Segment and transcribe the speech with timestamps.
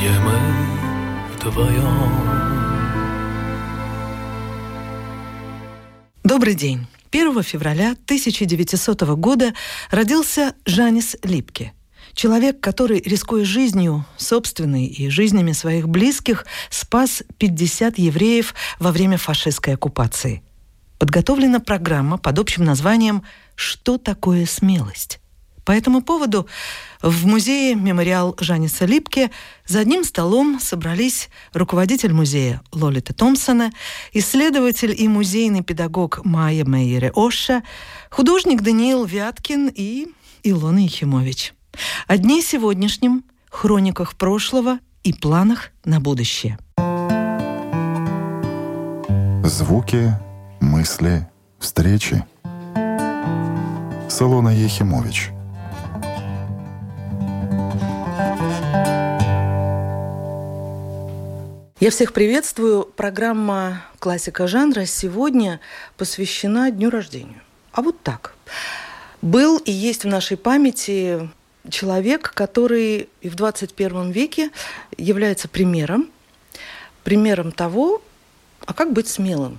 [0.00, 0.32] где мы
[1.34, 2.10] вдвоем.
[6.24, 6.86] Добрый день.
[7.12, 9.52] 1 февраля 1900 года
[9.90, 11.74] родился Жанис Липке.
[12.14, 19.74] Человек, который, рискуя жизнью собственной и жизнями своих близких, спас 50 евреев во время фашистской
[19.74, 20.42] оккупации.
[20.98, 23.22] Подготовлена программа под общим названием
[23.54, 25.19] «Что такое смелость?».
[25.70, 26.48] По этому поводу
[27.00, 29.30] в музее «Мемориал Жаниса Липке»
[29.64, 33.70] за одним столом собрались руководитель музея Лолита Томпсона,
[34.12, 37.62] исследователь и музейный педагог Майя Мейере Оша,
[38.10, 40.08] художник Даниил Вяткин и
[40.42, 41.54] Илона Ехимович.
[42.08, 46.58] О дне сегодняшнем, хрониках прошлого и планах на будущее.
[49.44, 50.12] Звуки,
[50.60, 51.28] мысли,
[51.60, 52.24] встречи.
[54.08, 55.30] Салона Ехимович–
[61.80, 62.84] Я всех приветствую.
[62.84, 65.60] Программа «Классика жанра» сегодня
[65.96, 67.42] посвящена дню рождения.
[67.72, 68.34] А вот так.
[69.22, 71.30] Был и есть в нашей памяти
[71.70, 74.50] человек, который и в 21 веке
[74.98, 76.10] является примером,
[77.02, 78.02] примером того,
[78.66, 79.58] а как быть смелым.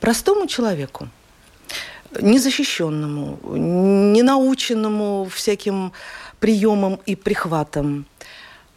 [0.00, 1.08] Простому человеку,
[2.20, 5.92] незащищенному, не наученному всяким
[6.40, 8.06] приемам и прихватам,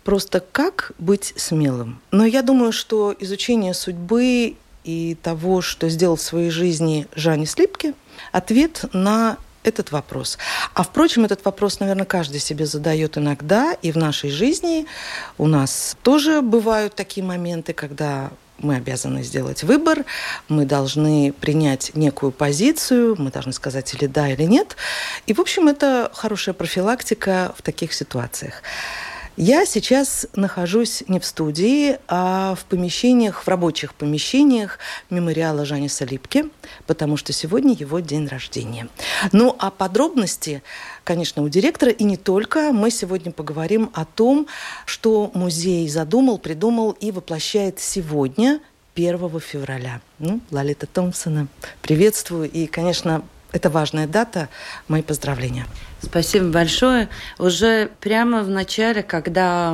[0.03, 2.01] просто как быть смелым.
[2.11, 7.93] Но я думаю, что изучение судьбы и того, что сделал в своей жизни Жанни Слипке,
[8.31, 10.37] ответ на этот вопрос.
[10.73, 14.85] А впрочем, этот вопрос, наверное, каждый себе задает иногда, и в нашей жизни
[15.37, 20.05] у нас тоже бывают такие моменты, когда мы обязаны сделать выбор,
[20.47, 24.75] мы должны принять некую позицию, мы должны сказать или да, или нет.
[25.25, 28.61] И, в общем, это хорошая профилактика в таких ситуациях.
[29.35, 34.77] Я сейчас нахожусь не в студии, а в помещениях, в рабочих помещениях
[35.09, 36.45] мемориала Жаниса Липки,
[36.85, 38.87] потому что сегодня его день рождения.
[39.31, 40.61] Ну, а подробности,
[41.03, 42.71] конечно, у директора, и не только.
[42.71, 44.45] Мы сегодня поговорим о том,
[44.85, 48.59] что музей задумал, придумал и воплощает сегодня,
[48.95, 50.01] 1 февраля.
[50.19, 51.47] Ну, Лалита Томпсона,
[51.81, 52.51] приветствую.
[52.51, 54.49] И, конечно, это важная дата.
[54.87, 55.65] Мои поздравления.
[56.01, 57.07] Спасибо большое.
[57.39, 59.73] Уже прямо в начале, когда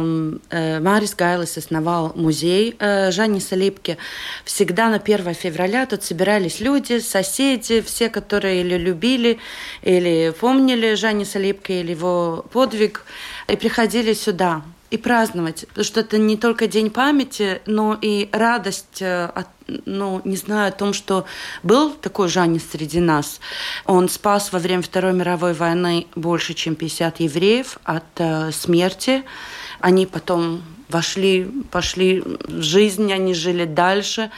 [0.51, 3.97] э, Марис Гайлес основал музей э, Жанни Салипки,
[4.45, 9.39] всегда на 1 февраля тут собирались люди, соседи, все, которые или любили,
[9.81, 13.06] или помнили Жанни Салипки, или его подвиг,
[13.47, 19.01] и приходили сюда и праздновать, потому что это не только день памяти, но и радость
[19.01, 19.47] э, от
[19.85, 21.25] ну, не знаю о том, что
[21.61, 23.39] был такой Жанни среди нас.
[23.85, 29.23] Он спас во время Второй мировой войны больше, чем 50 евреев от э, смерти.
[29.79, 34.31] Они потом вошли, пошли в жизнь, они жили дальше.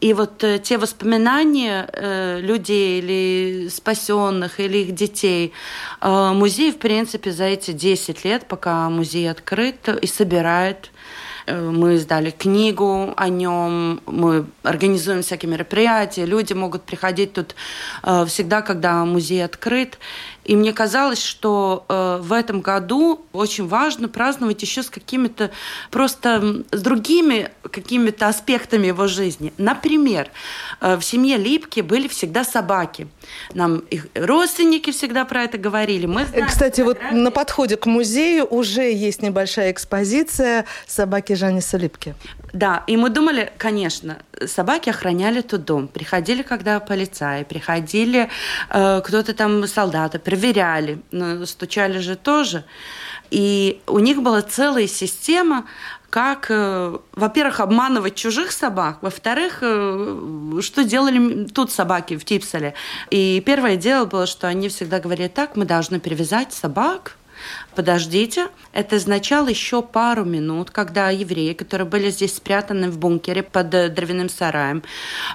[0.00, 5.52] И вот э, те воспоминания э, людей или спасенных, или их детей,
[6.00, 10.90] э, музей, в принципе, за эти 10 лет, пока музей открыт, и собирает
[11.46, 17.56] э, мы сдали книгу о нем, мы организуем всякие мероприятия, люди могут приходить тут
[18.04, 19.98] э, всегда, когда музей открыт.
[20.48, 25.50] И мне казалось, что э, в этом году очень важно праздновать еще с какими-то
[25.90, 29.52] просто с другими какими-то аспектами его жизни.
[29.58, 30.30] Например,
[30.80, 33.08] э, в семье Липки были всегда собаки.
[33.52, 36.06] Нам их родственники всегда про это говорили.
[36.06, 42.14] Мы знаем, Кстати, вот на подходе к музею уже есть небольшая экспозиция собаки Жаниса Липки.
[42.54, 44.16] Да, и мы думали, конечно,
[44.46, 45.88] собаки охраняли тот дом.
[45.88, 48.28] Приходили, когда полицаи, приходили
[48.70, 52.64] э, кто-то там, солдаты, проверяли, но стучали же тоже.
[53.30, 55.66] И у них была целая система,
[56.10, 62.74] как, э, во-первых, обманывать чужих собак, во-вторых, э, что делали тут собаки в Типселе.
[63.10, 67.17] И первое дело было, что они всегда говорили так, мы должны перевязать собак,
[67.74, 68.48] подождите.
[68.72, 73.88] Это означало еще пару минут, когда евреи, которые были здесь спрятаны в бункере под э,
[73.88, 74.82] дровяным сараем,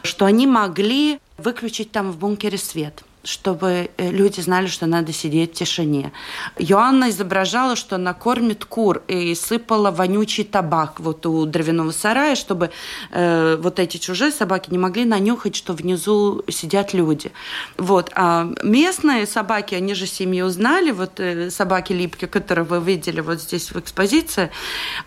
[0.03, 5.51] что они могли выключить там в бункере свет– чтобы э, люди знали, что надо сидеть
[5.51, 6.11] в тишине.
[6.57, 12.71] Йоанна изображала, что она кормит кур и сыпала вонючий табак вот у дровяного сарая, чтобы
[13.11, 17.31] э, вот эти чужие собаки не могли нанюхать, что внизу сидят люди.
[17.77, 18.11] Вот.
[18.15, 23.41] А местные собаки, они же семью узнали, вот э, собаки липки, которые вы видели вот
[23.41, 24.51] здесь в экспозиции.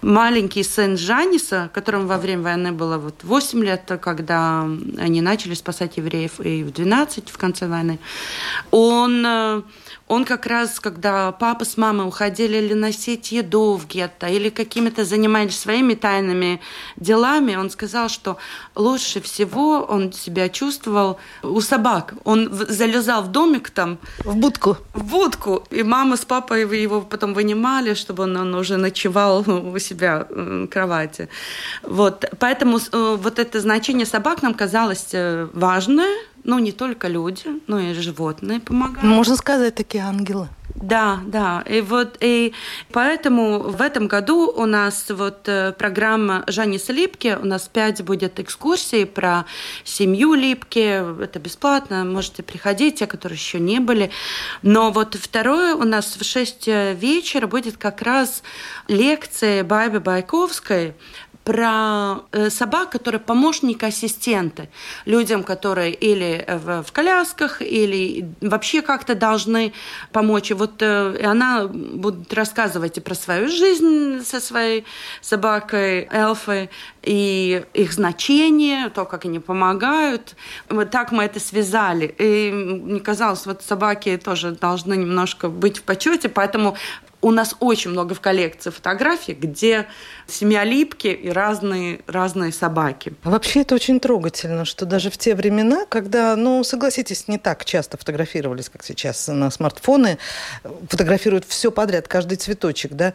[0.01, 4.63] Маленький сын Жаниса, которому во время войны было вот 8 лет, когда
[4.99, 7.99] они начали спасать евреев, и в 12 в конце войны,
[8.71, 9.65] Он
[10.09, 15.05] он как раз, когда папа с мамой уходили или носить еду в гетто, или какими-то
[15.05, 16.61] занимались своими тайными
[16.97, 18.37] делами, он сказал, что
[18.77, 22.15] лучше всего он себя чувствовал у собак.
[22.25, 23.99] Он залезал в домик там.
[24.19, 24.77] В будку.
[24.95, 25.65] В будку.
[25.71, 29.41] И мама с папой его потом вынимали, чтобы он, он уже ночевал
[29.75, 31.29] у себя в кровати.
[31.83, 32.25] Вот.
[32.39, 36.15] Поэтому э, вот это значение собак нам казалось э, важное,
[36.47, 39.03] ну, не только люди, но и животные помогают.
[39.03, 40.49] Можно сказать, такие ангелы.
[40.75, 41.63] Да, да.
[41.63, 42.53] И вот и
[42.93, 47.37] поэтому в этом году у нас вот э, программа Жаниса Липки.
[47.41, 49.47] У нас пять будет экскурсий про
[49.85, 51.23] семью Липки.
[51.23, 52.05] Это бесплатно.
[52.05, 54.11] Можете приходить, те, которые еще не были.
[54.63, 58.43] Но вот второе у нас в 6 вечера будет как раз
[58.87, 60.95] лекция Байбы Байковской
[61.47, 64.69] про э, собак, которые помощники-ассистенты
[65.05, 69.73] людям, которые или в, в колясках, или вообще как-то должны
[70.11, 70.51] помочь.
[70.51, 74.85] И вот э, она будет рассказывать и про свою жизнь со своей
[75.21, 76.69] собакой Элфой,
[77.05, 80.35] и их значение, то, как они помогают.
[80.69, 82.13] Вот так мы это связали.
[82.19, 86.77] И мне казалось, вот собаки тоже должны немножко быть в почете, поэтому
[87.27, 89.87] у нас очень много в коллекции фотографий, где
[90.29, 93.15] семья Липки и разные, разные собаки.
[93.25, 97.65] А вообще это очень трогательно, что даже в те времена, когда, ну, согласитесь, не так
[97.65, 100.19] часто фотографировались, как сейчас на смартфоны,
[100.89, 103.13] фотографируют все подряд, каждый цветочек, да,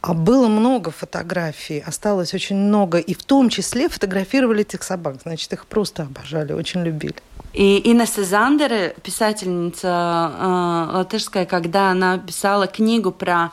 [0.00, 5.18] а было много фотографий, осталось очень много, и в том числе фотографировали этих собак.
[5.22, 7.14] Значит, их просто обожали, очень любили.
[7.58, 13.50] И Инна Сезандер, писательница э, латышская, когда она писала книгу про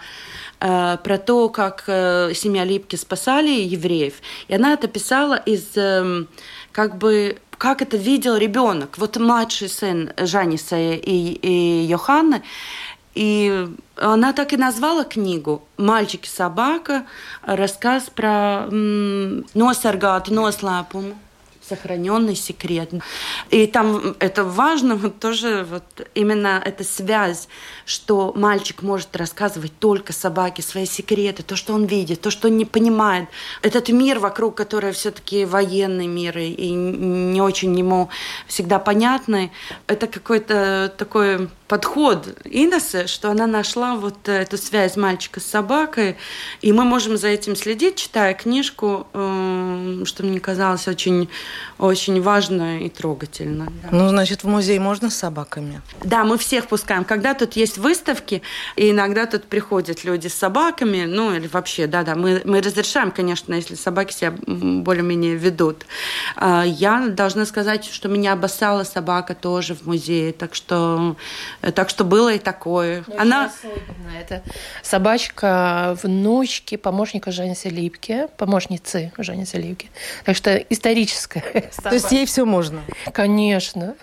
[0.60, 4.14] э, про то, как э, семья Липки спасали евреев.
[4.48, 6.26] И она это писала из э,
[6.72, 9.00] как бы как это видел ребенок.
[9.00, 12.44] Вот младший сын Жаниса и, и Йоханны,
[13.16, 17.08] и она так и назвала книгу «Мальчик и собака»,
[17.42, 21.16] рассказ про м, носаргātu noslēpumu
[21.68, 22.92] сохраненный секрет.
[23.50, 27.48] И там это важно вот тоже вот именно эта связь,
[27.86, 32.58] что мальчик может рассказывать только собаке свои секреты, то, что он видит, то, что он
[32.58, 33.30] не понимает.
[33.62, 38.10] Этот мир вокруг, который все-таки военный мир и не очень ему
[38.48, 39.52] всегда понятный,
[39.88, 46.18] это какой-то такой подход Инессы, что она нашла вот эту связь мальчика с собакой,
[46.62, 51.30] и мы можем за этим следить, читая книжку, эм, что мне казалось очень
[51.78, 53.68] очень важно и трогательно.
[53.84, 53.90] Да.
[53.92, 55.82] Ну, значит, в музей можно с собаками?
[56.04, 57.04] Да, мы всех пускаем.
[57.04, 58.42] Когда тут есть выставки,
[58.78, 63.54] и иногда тут приходят люди с собаками, ну, или вообще, да-да, мы, мы разрешаем, конечно,
[63.54, 65.86] если собаки себя более-менее ведут.
[66.38, 71.18] А, я должна сказать, что меня обоссала собака тоже в музее, так что,
[71.72, 73.04] так что было и такое.
[73.08, 73.46] Ну, Она...
[73.46, 74.18] Особенно.
[74.20, 74.44] Это
[74.84, 79.90] собачка внучки помощника Жени Селипки, помощницы Жени Селипки.
[80.24, 81.44] Так что историческая
[81.84, 82.82] то есть ей все можно?
[83.14, 83.96] Конечно.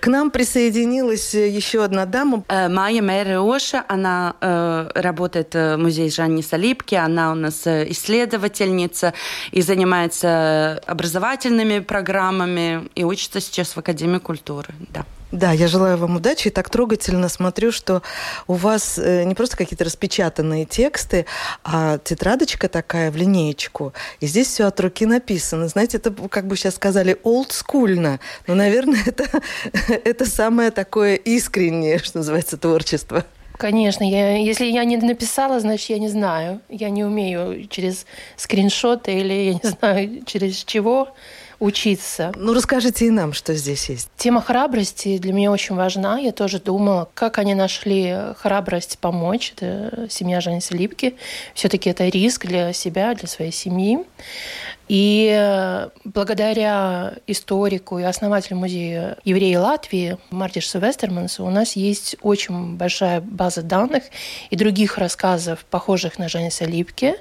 [0.00, 2.44] К нам присоединилась еще одна дама.
[2.48, 9.14] Э, Майя Мэреоша, она э, работает в музее Жанни Салипки, она у нас исследовательница
[9.50, 14.74] и занимается образовательными программами и учится сейчас в Академии культуры.
[14.90, 15.04] Да.
[15.30, 18.02] Да, я желаю вам удачи и так трогательно смотрю, что
[18.46, 21.26] у вас э, не просто какие-то распечатанные тексты,
[21.64, 23.92] а тетрадочка такая в линеечку.
[24.20, 25.68] И здесь все от руки написано.
[25.68, 28.20] Знаете, это, как бы сейчас сказали, олдскульно.
[28.46, 29.26] Но, наверное, это,
[29.72, 33.24] это самое такое искреннее, что называется, творчество.
[33.58, 36.60] Конечно, я, если я не написала, значит, я не знаю.
[36.70, 38.06] Я не умею через
[38.36, 41.08] скриншоты или, я не знаю, через чего
[41.60, 42.32] учиться.
[42.36, 44.08] Ну, расскажите и нам, что здесь есть.
[44.16, 46.18] Тема храбрости для меня очень важна.
[46.18, 49.52] Я тоже думала, как они нашли храбрость помочь.
[49.56, 51.16] Это семья Жани Липки.
[51.54, 54.04] Все-таки это риск для себя, для своей семьи.
[54.88, 62.76] И э, благодаря историку и основателю музея евреи Латвии Мартишу Вестермансу у нас есть очень
[62.76, 64.04] большая база данных
[64.50, 67.14] и других рассказов, похожих на Жаниса Липки,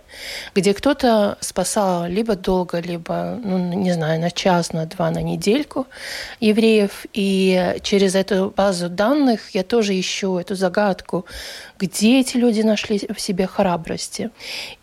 [0.56, 5.88] где кто-то спасал либо долго, либо, ну, не знаю, на час, на два, на недельку
[6.40, 7.06] евреев.
[7.14, 11.26] И через эту базу данных я тоже ищу эту загадку,
[11.80, 14.32] где эти люди нашли в себе храбрости.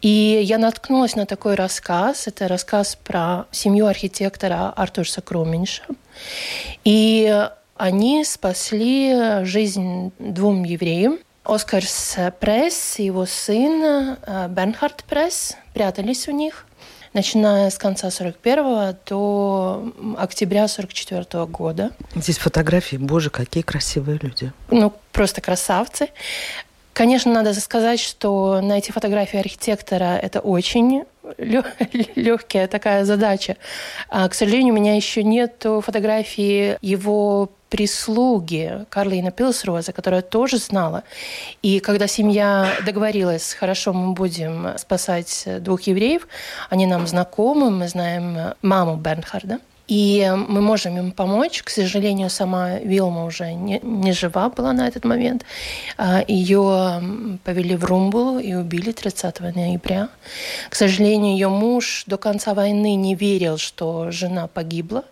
[0.01, 2.27] И я наткнулась на такой рассказ.
[2.27, 5.83] Это рассказ про семью архитектора Артурса Круменьша.
[6.85, 11.19] И они спасли жизнь двум евреям.
[11.45, 16.67] Оскарс Пресс и его сын э, Бернхард Пресс прятались у них.
[17.13, 21.91] начиная с конца 41 до октября 44 года.
[22.15, 24.53] Здесь фотографии, боже, какие красивые люди.
[24.71, 26.09] Ну, просто красавцы.
[26.95, 31.03] Конечно, надо сказать, что найти фотографии архитектора– это очень
[31.39, 33.57] легкая такая задача.
[34.09, 41.03] А, к сожалению, у меня еще нет фотографии его прислуги Карлина Пилсроза, которая тоже знала.
[41.63, 46.29] И когда семья договорилась, хорошо, мы будем спасать двух евреев,
[46.71, 51.63] они нам знакомы, мы знаем маму Бернхарда– и мы можем им помочь.
[51.63, 55.45] К сожалению, сама Вилма уже не, не жива была на этот момент.
[55.99, 57.03] А, Ее
[57.45, 60.09] повели в Румбулу и убили 30 ноября.
[60.71, 65.05] К сожалению, ее муж до конца войны не верил, что жена погибла,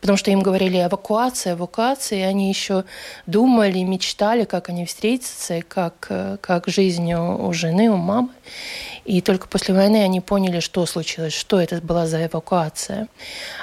[0.00, 2.84] потому что им говорили эвакуация, эвакуация, и они еще
[3.26, 6.10] думали, мечтали, как они встретятся, как,
[6.40, 8.30] как жизнь у жены, у мамы.
[9.04, 13.08] И только после войны они поняли, что случилось, что это была за эвакуация.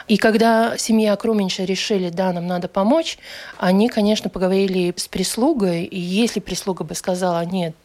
[0.07, 3.17] И когда семья Круменьша решили, да, нам надо помочь,
[3.57, 5.83] они, конечно, поговорили с прислугой.
[5.83, 7.75] И если прислуга бы сказала, нет,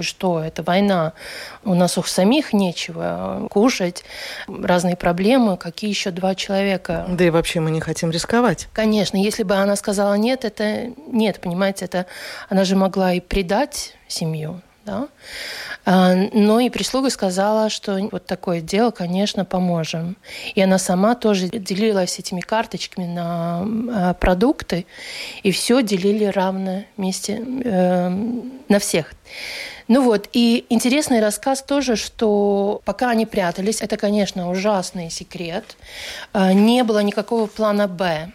[0.00, 1.12] что, это война,
[1.64, 4.04] у нас у самих нечего кушать,
[4.46, 7.06] разные проблемы, какие еще два человека.
[7.08, 8.68] Да и вообще мы не хотим рисковать.
[8.72, 12.06] Конечно, если бы она сказала нет, это нет, понимаете, это
[12.48, 15.08] она же могла и предать семью, да?
[15.84, 20.16] А, но и прислуга сказала, что вот такое дело, конечно, поможем.
[20.54, 24.86] И она сама тоже делилась этими карточками на а, продукты,
[25.42, 29.12] и все делили равно вместе э, на всех.
[29.88, 35.76] Ну вот, и интересный рассказ тоже, что пока они прятались, это, конечно, ужасный секрет,
[36.32, 38.32] а, не было никакого плана «Б».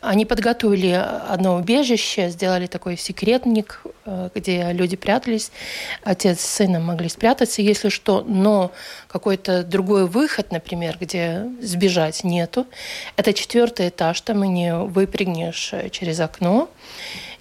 [0.00, 5.50] Они подготовили одно убежище, сделали такой секретник, э, где люди прятались.
[6.04, 8.72] Отец с сыном могли спрятаться, если что, но
[9.08, 12.66] какой-то другой выход, например, где сбежать нету.
[13.16, 16.68] Это четвертый этаж, там и не выпрыгнешь через окно.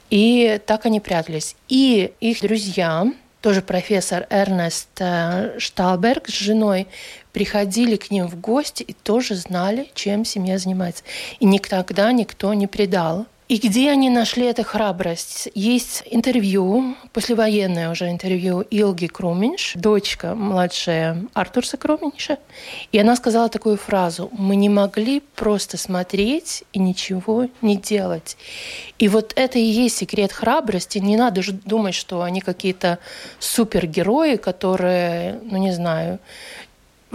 [0.10, 1.56] И так они прятались.
[1.68, 3.06] И их друзья,
[3.42, 6.88] тоже профессор Эрнест э, Шталберг с женой
[7.36, 11.04] приходили к ним в гости и тоже знали, чем семья занимается.
[11.42, 13.25] И никогда никто не предал.
[13.48, 15.50] И где они нашли эту храбрость?
[15.54, 22.39] Есть интервью, послевоенное уже интервью Илги Круменьш, дочка младшая Артурса Круменьша.
[22.92, 24.30] И она сказала такую фразу.
[24.32, 28.38] «Мы не могли просто смотреть и ничего не делать».
[28.98, 30.98] И вот это и есть секрет храбрости.
[30.98, 32.98] Не надо же думать, что они какие-то
[33.39, 36.20] супергерои, которые, ну не знаю,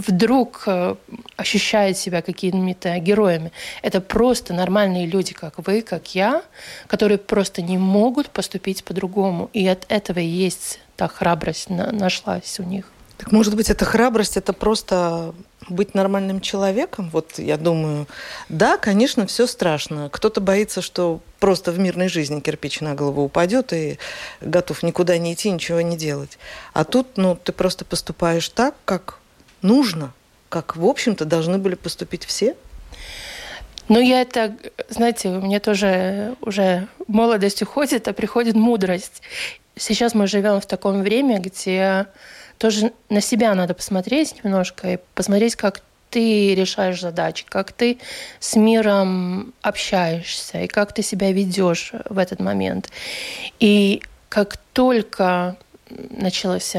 [0.06, 0.94] вдруг э,
[1.36, 3.52] ощущает себя какими-то героями.
[3.82, 6.42] Это просто нормальные люди, как вы, как я,
[6.86, 9.50] которые просто не могут поступить по-другому.
[9.52, 12.86] И от этого и есть та храбрость нашлась у них.
[13.16, 15.34] Так может быть, эта храбрость это просто
[15.68, 17.10] быть нормальным человеком?
[17.12, 18.06] Вот я думаю,
[18.48, 20.08] да, конечно, все страшно.
[20.10, 23.98] Кто-то боится, что просто в мирной жизни кирпич на голову упадет и
[24.40, 26.38] готов никуда не идти, ничего не делать.
[26.72, 29.19] А тут, ну, ты просто поступаешь так, как
[29.62, 30.12] нужно,
[30.48, 32.56] как, в общем-то, должны были поступить все?
[33.88, 34.56] Ну, я это,
[34.88, 39.20] знаете, у меня тоже уже молодость уходит, а приходит мудрость.
[39.76, 42.06] Сейчас мы живем в таком время, где
[42.58, 47.98] тоже на себя надо посмотреть немножко и посмотреть, как ты решаешь задачи, как ты
[48.38, 52.90] с миром общаешься и как ты себя ведешь в этот момент.
[53.60, 55.56] И как только
[55.88, 56.76] началась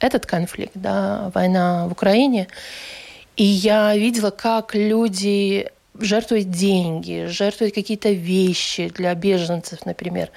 [0.00, 2.48] этот конфликт, да, война в Украине,
[3.36, 10.30] и я видела, как люди жертвуют деньги, жертвуют какие-то вещи для беженцев, например.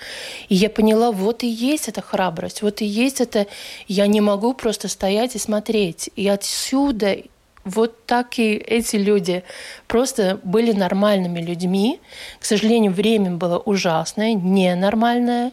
[0.50, 3.48] И я поняла, вот и есть эта храбрость, вот и есть это,
[3.88, 6.10] я не могу просто стоять и смотреть.
[6.16, 7.18] И отсюда
[7.66, 9.44] вот так и эти люди
[9.88, 12.00] просто были нормальными людьми.
[12.40, 15.52] К сожалению, время было ужасное, ненормальное.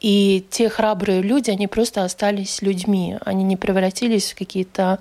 [0.00, 3.18] И те храбрые люди, они просто остались людьми.
[3.24, 5.00] Они не превратились в какие-то,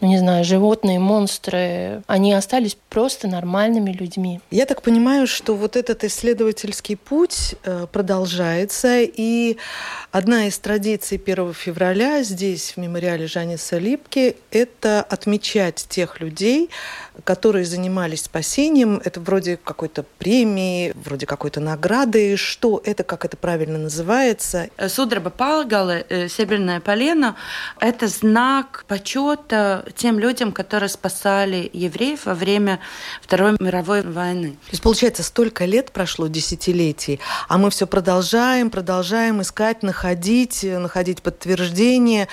[0.00, 2.02] ну не знаю, животные, монстры.
[2.06, 4.40] Они остались просто нормальными людьми.
[4.50, 9.56] Я так понимаю, что вот этот исследовательский путь э, продолжается, и
[10.12, 16.70] одна из традиций 1 февраля здесь, в мемориале Жаниса Липки, это отмечать тех людей,
[17.24, 19.00] которые занимались спасением.
[19.04, 22.36] Это вроде какой-то премии, вроде какой-то награды.
[22.36, 24.68] Что это, как это правильно называется?
[24.88, 27.36] Судраба Палгалы, э, Северное полено,
[27.80, 32.80] это знак почета тем людям, которые спасали евреев во время
[33.22, 34.52] Второй мировой войны.
[34.52, 41.22] То есть, получается, столько лет прошло, десятилетий, а мы все продолжаем, продолжаем искать, находить, находить
[41.22, 42.28] подтверждение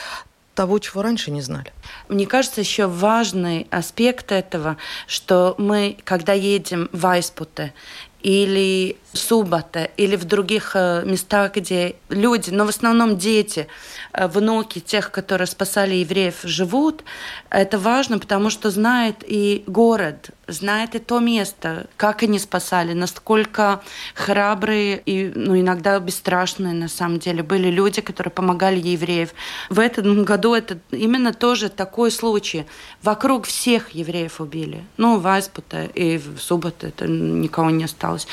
[0.57, 1.71] того, чего раньше не знали.
[2.09, 7.75] Мне кажется, еще важный аспект этого, что мы, когда едем в Айспуте
[8.23, 13.67] или Суббота, или в других э, местах, где люди, но в основном дети,
[14.13, 17.03] внуки тех, которые спасали евреев, живут,
[17.49, 23.81] это важно, потому что знает и город, знает и то место, как они спасали, насколько
[24.15, 29.33] храбрые и ну, иногда бесстрашные на самом деле были люди, которые помогали евреев.
[29.69, 32.65] В этом году это именно тоже такой случай.
[33.03, 34.83] Вокруг всех евреев убили.
[34.97, 38.27] Ну, в Айспута и в Субботу это никого не осталось.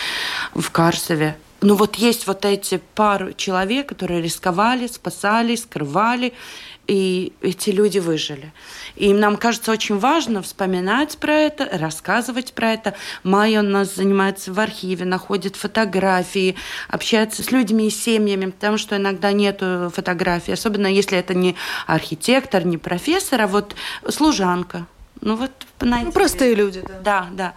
[0.54, 1.36] В Карсове.
[1.64, 6.34] Ну вот есть вот эти пару человек, которые рисковали, спасали, скрывали,
[6.86, 8.52] и эти люди выжили.
[8.96, 12.94] И нам кажется очень важно вспоминать про это, рассказывать про это.
[13.22, 16.54] Майя у нас занимается в архиве, находит фотографии,
[16.90, 19.62] общается с людьми и семьями, потому что иногда нет
[19.94, 21.56] фотографий, особенно если это не
[21.86, 23.74] архитектор, не профессор, а вот
[24.10, 24.86] служанка.
[25.22, 26.98] Ну вот, знаете, ну, простые люди, да.
[27.02, 27.54] Да, да.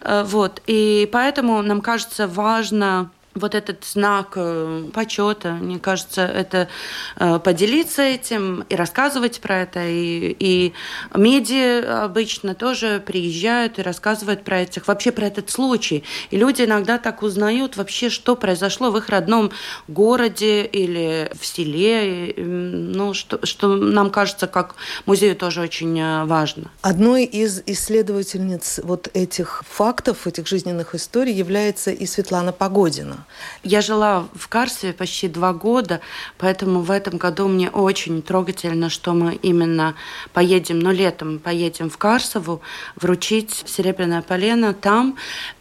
[0.00, 0.62] Э, вот.
[0.66, 6.68] И поэтому нам кажется важно вот этот знак э, почета, мне кажется, это
[7.16, 9.86] э, поделиться этим и рассказывать про это.
[9.86, 10.72] И, и
[11.14, 16.02] медиа обычно тоже приезжают и рассказывают про этих, вообще про этот случай.
[16.30, 19.52] И люди иногда так узнают вообще, что произошло в их родном
[19.86, 24.74] городе или в селе, ну, что, что нам кажется, как
[25.06, 26.70] музею тоже очень э, важно.
[26.82, 33.19] Одной из исследовательниц вот этих фактов, этих жизненных историй является и Светлана Погодина.
[33.62, 36.00] Я жила в Карсове почти два года,
[36.38, 39.94] поэтому в этом году мне очень трогательно, что мы именно
[40.32, 42.60] поедем, ну, летом поедем в Карсову
[42.96, 45.16] вручить серебряное полено там,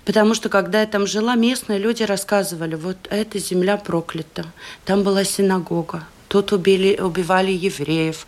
[0.05, 4.45] потому что когда я там жила, местные люди рассказывали, вот эта земля проклята,
[4.85, 8.25] там была синагога, тут убили, убивали евреев.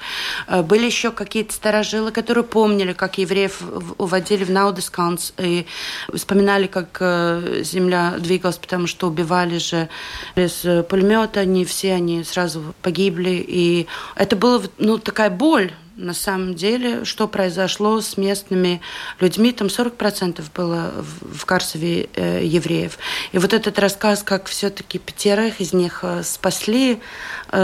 [0.47, 3.61] Э, были еще какие-то старожилы, которые помнили, как евреев
[3.97, 5.65] уводили в Наудесканс и
[6.13, 9.87] вспоминали, как э, земля двигалась, потому что убивали же
[10.35, 13.43] без пулемета, они все они сразу погибли.
[13.47, 18.81] И это была ну, такая боль на самом деле, что произошло с местными
[19.19, 19.51] людьми.
[19.51, 22.97] Там 40% было в Карсове э, евреев.
[23.33, 26.99] И вот этот рассказ, как все-таки пятерых из них спасли,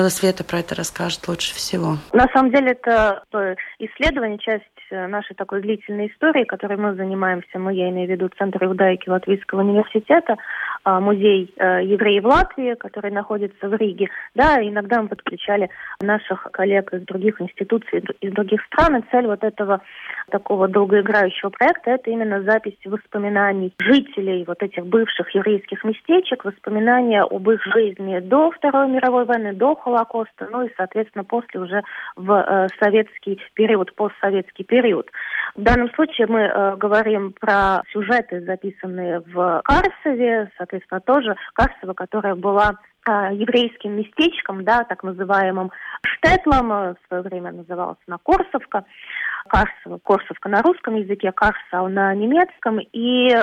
[0.10, 1.98] Света про это расскажет лучше всего.
[2.14, 3.24] На самом деле это
[3.80, 8.64] исследование, часть нашей такой длительной истории, которой мы занимаемся, мы, я имею в виду Центр
[8.64, 10.38] иудаики Латвийского университета,
[10.84, 14.08] а, музей э, евреев Латвии, который находится в Риге.
[14.36, 15.70] Да, иногда мы подключали
[16.00, 18.98] наших коллег из других институций, из других стран.
[18.98, 19.82] И цель вот этого
[20.30, 27.50] такого долгоиграющего проекта– это именно запись воспоминаний жителей вот этих бывших еврейских местечек, воспоминания об
[27.50, 31.84] их жизни до Второй мировой войны, до Холокоста, ну и, соответственно, после уже
[32.16, 35.10] в э, советский период, постсоветский период.
[35.56, 42.36] В данном случае мы э, говорим про сюжеты, записанные в Карсове, соответственно, тоже Карсова, которая
[42.36, 42.74] была
[43.08, 45.72] э, еврейским местечком, да, так называемым
[46.06, 48.86] Штетлом, э, в свое время называлась она Корсовка,
[49.48, 53.36] Карсова, Корсовка на русском языке, Карсау на немецком, и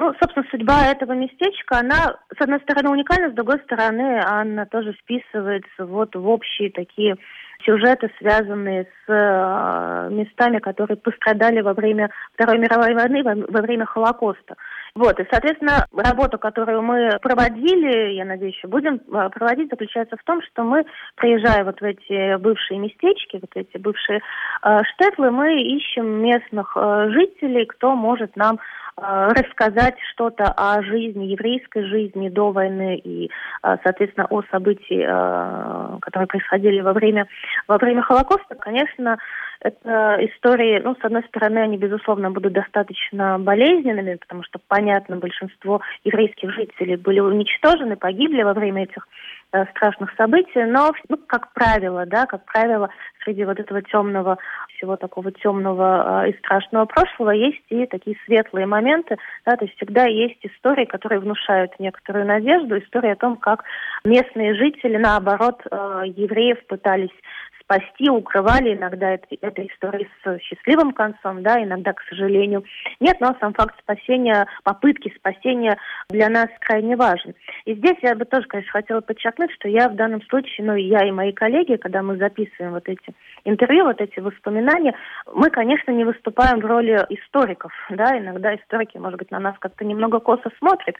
[0.00, 4.94] ну, собственно, судьба этого местечка, она, с одной стороны, уникальна, с другой стороны, она тоже
[4.94, 7.16] вписывается вот в общие такие
[7.64, 14.56] сюжеты, связанные с э, местами, которые пострадали во время Второй мировой войны, во, время Холокоста.
[14.94, 20.24] Вот, и, соответственно, работа, которую мы проводили, я надеюсь, еще будем э, проводить, заключается в
[20.24, 20.84] том, что мы,
[21.16, 24.20] приезжая вот в эти бывшие местечки, вот эти бывшие
[24.62, 28.58] э, штетлы, мы ищем местных э, жителей, кто может нам
[29.02, 33.30] Э, рассказать что-то о жизни, еврейской жизни до войны и,
[33.62, 37.26] соответственно, о событиях, э, которые происходили во время,
[37.66, 39.18] во время Холокоста, конечно,
[39.60, 45.80] это истории, ну, с одной стороны, они, безусловно, будут достаточно болезненными, потому что, понятно, большинство
[46.04, 49.06] еврейских жителей были уничтожены, погибли во время этих
[49.70, 52.88] страшных событий, но, ну, как правило, да, как правило,
[53.24, 54.38] среди вот этого темного,
[54.76, 59.76] всего такого темного э, и страшного прошлого есть и такие светлые моменты, да, то есть
[59.76, 63.64] всегда есть истории, которые внушают некоторую надежду, истории о том, как
[64.04, 67.10] местные жители, наоборот, э, евреев пытались
[67.70, 72.64] спасти, укрывали иногда это, это истории с счастливым концом, да, иногда, к сожалению,
[72.98, 75.76] нет, но сам факт спасения, попытки спасения
[76.08, 77.34] для нас крайне важен.
[77.64, 81.06] И здесь я бы тоже, конечно, хотела подчеркнуть, что я в данном случае, ну, я
[81.06, 84.94] и мои коллеги, когда мы записываем вот эти интервью, вот эти воспоминания,
[85.32, 89.84] мы, конечно, не выступаем в роли историков, да, иногда историки, может быть, на нас как-то
[89.84, 90.96] немного косо смотрят,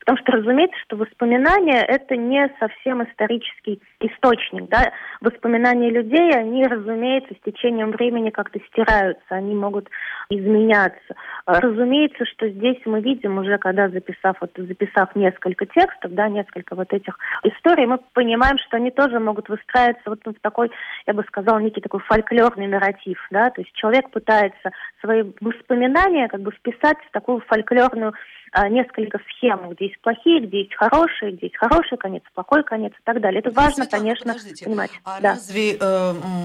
[0.00, 7.34] потому что, разумеется, что воспоминания– это не совсем исторический источник, да, воспоминания людей, они, разумеется,
[7.34, 9.88] с течением времени как-то стираются, они могут
[10.28, 11.14] изменяться.
[11.46, 16.74] А, разумеется, что здесь мы видим уже, когда записав, вот, записав несколько текстов, да, несколько
[16.74, 20.70] вот этих историй, мы понимаем, что они тоже могут выстраиваться вот в такой,
[21.06, 26.40] я бы сказала, некий такой фольклорный нарратив, да, то есть человек пытается свои воспоминания как
[26.42, 28.12] бы вписать в такую фольклорную
[28.52, 32.92] а, несколько схем, где есть плохие, где есть хорошие, где есть хороший конец, плохой конец
[32.92, 33.40] и так далее.
[33.40, 34.64] Это важно, конечно, подождите.
[34.64, 34.90] понимать.
[35.04, 35.30] А да.
[35.30, 35.89] разве э,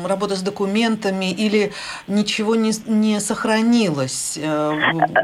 [0.08, 1.72] работа с документами или
[2.08, 4.38] ничего не, не сохранилось?
[4.42, 4.72] Э,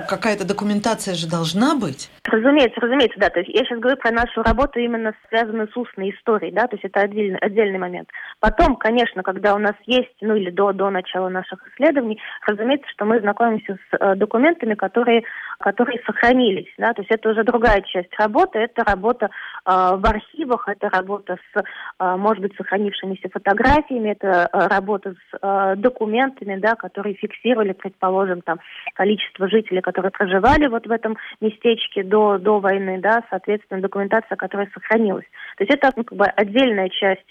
[0.08, 2.10] какая-то документация же должна быть?
[2.24, 3.30] Разумеется, разумеется, да.
[3.30, 6.76] То есть я сейчас говорю про нашу работу именно связанную с устной историей, да, то
[6.76, 8.10] есть это отдельный, отдельный момент.
[8.40, 13.06] Потом, конечно, когда у нас есть, ну или до, до начала наших исследований, разумеется, что
[13.06, 15.24] мы знакомимся с э, документами, которые,
[15.60, 19.30] которые сохранились да, то есть это уже другая часть работы, это работа
[19.66, 21.64] в архивах, это работа с,
[22.00, 28.42] э, может быть, сохранившимися фотографиями, это э, работа с э, документами, да, которые фиксировали, предположим,
[28.42, 28.60] там,
[28.94, 34.70] количество жителей, которые проживали вот в этом местечке до, до войны, да, соответственно, документация, которая
[34.74, 35.26] сохранилась.
[35.58, 37.28] То есть это ну, как бы отдельная часть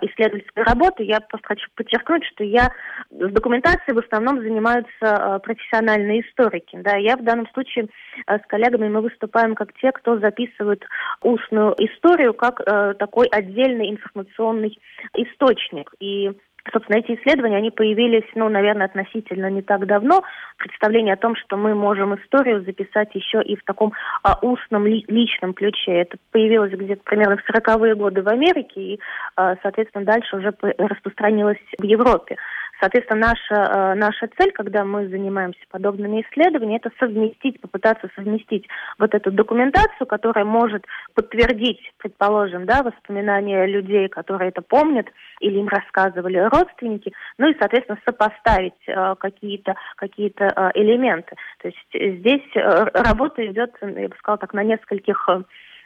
[0.00, 1.02] исследовательской работы.
[1.02, 2.70] Я просто хочу подчеркнуть, что я
[3.10, 6.78] с документацией в основном занимаются профессиональные историки.
[6.80, 7.88] Да, я в данном случае
[8.28, 10.84] с коллегами мы выступаем как те, кто записывает
[11.20, 12.62] устную историю как
[12.98, 14.78] такой отдельный информационный
[15.14, 15.92] источник.
[16.00, 16.32] И
[16.70, 20.22] Собственно, эти исследования, они появились, ну, наверное, относительно не так давно.
[20.58, 25.04] Представление о том, что мы можем историю записать еще и в таком а, устном, ли,
[25.08, 25.92] личном ключе.
[25.92, 29.00] Это появилось где-то примерно в 40-е годы в Америке и,
[29.34, 32.36] а, соответственно, дальше уже распространилось в Европе.
[32.82, 38.66] Соответственно, наша, э, наша цель, когда мы занимаемся подобными исследованиями, это совместить, попытаться совместить
[38.98, 45.06] вот эту документацию, которая может подтвердить, предположим, да, воспоминания людей, которые это помнят,
[45.38, 51.36] или им рассказывали родственники, ну и, соответственно, сопоставить э, какие-то какие э, элементы.
[51.62, 55.28] То есть здесь э, работа идет, я бы сказала так, на нескольких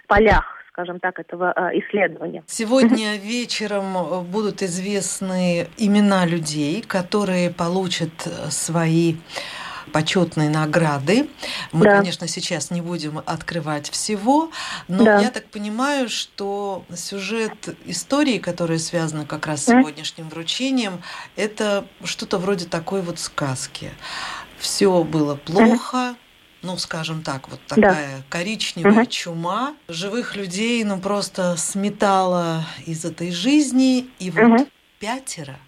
[0.09, 2.43] полях скажем так, этого э, исследования.
[2.47, 9.17] Сегодня вечером э, будут известны имена людей, которые получат э, свои
[9.93, 11.31] почетные награды.
[11.73, 11.99] Мы, да.
[11.99, 14.51] конечно, сейчас не будем открывать всего,
[14.89, 15.21] но да.
[15.21, 21.01] я так понимаю, что сюжет истории, которая связана как раз с сегодняшним вручением,
[21.37, 23.91] это что-то вроде такой вот сказки.
[24.59, 26.17] Все было плохо,
[26.63, 28.23] ну, скажем так, вот такая да.
[28.29, 29.11] коричневая угу.
[29.11, 34.69] чума живых людей, ну, просто сметала из этой жизни, и вот угу.
[34.99, 35.59] пятеро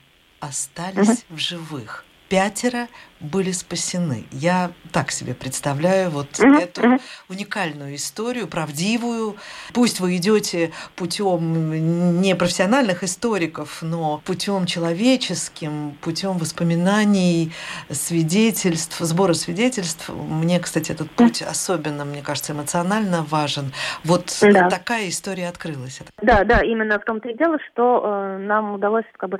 [0.40, 1.36] остались угу.
[1.36, 2.88] в живых пятеро
[3.20, 4.24] были спасены.
[4.30, 6.60] Я так себе представляю вот mm-hmm.
[6.60, 6.82] эту
[7.28, 9.36] уникальную историю, правдивую.
[9.74, 17.52] Пусть вы идете путем не профессиональных историков, но путем человеческим, путем воспоминаний,
[17.90, 20.08] свидетельств, сбора свидетельств.
[20.08, 23.72] Мне, кстати, этот путь особенно, мне кажется, эмоционально важен.
[24.04, 24.68] Вот да.
[24.68, 26.00] такая история открылась.
[26.22, 29.38] Да, да, именно в том-то и дело, что э, нам удалось, как бы,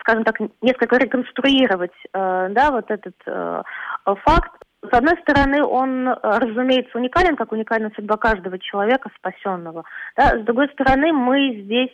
[0.00, 3.62] скажем так, несколько реконструировать, э, да, вот этот э,
[4.04, 4.52] факт.
[4.80, 9.84] С одной стороны, он, э, разумеется, уникален, как уникальна судьба каждого человека, спасенного.
[10.16, 10.38] Да?
[10.38, 11.90] С другой стороны, мы здесь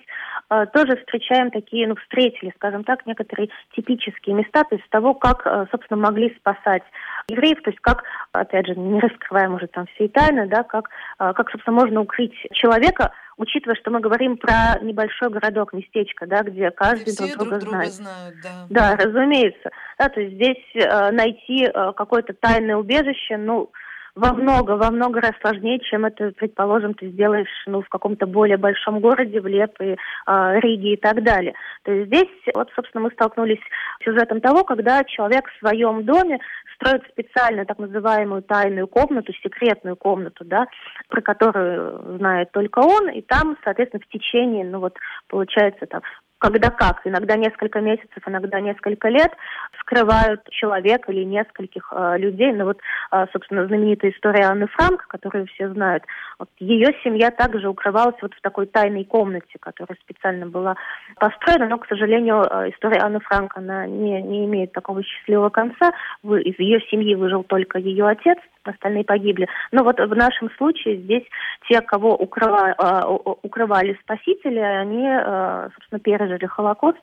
[0.50, 5.46] э, тоже встречаем такие, ну, встретили, скажем так, некоторые типические места, то есть того, как,
[5.46, 6.82] э, собственно, могли спасать
[7.28, 11.32] евреев, то есть как, опять же, не раскрываем уже там все тайны, да, как, э,
[11.32, 16.70] как, собственно, можно укрыть человека учитывая, что мы говорим про небольшой городок, местечко, да, где
[16.70, 17.92] каждый все друг друга друг знает.
[17.92, 18.34] знают.
[18.42, 19.70] Да, да разумеется.
[19.98, 23.70] Да, то есть здесь э, найти э, какое-то тайное убежище, ну,
[24.16, 28.56] во много, во много раз сложнее, чем это, предположим, ты сделаешь ну, в каком-то более
[28.56, 29.96] большом городе, в Лепе,
[30.26, 31.54] э, Риге и так далее.
[31.82, 33.58] То есть здесь, вот, собственно, мы столкнулись
[34.00, 36.38] с сюжетом того, когда человек в своем доме
[36.76, 40.66] строит специальную так называемую тайную комнату, секретную комнату, да,
[41.08, 44.96] про которую знает только он, и там, соответственно, в течение, ну вот,
[45.28, 46.02] получается, там,
[46.44, 49.32] когда как, иногда несколько месяцев, иногда несколько лет,
[49.80, 52.52] скрывают человека или нескольких э, людей.
[52.52, 52.80] Ну вот,
[53.12, 56.02] э, собственно, знаменитая история Анны Франк, которую все знают,
[56.38, 60.76] вот, ее семья также укрывалась вот в такой тайной комнате, которая специально была
[61.18, 65.92] построена, но, к сожалению, э, история Анны Франк, она не, не имеет такого счастливого конца.
[66.22, 68.38] Из ее семьи выжил только ее отец,
[68.70, 69.48] остальные погибли.
[69.72, 71.24] Но вот в нашем случае здесь
[71.68, 77.00] те, кого укрывали, а, укрывали спасители, они, а, собственно, пережили Холокост,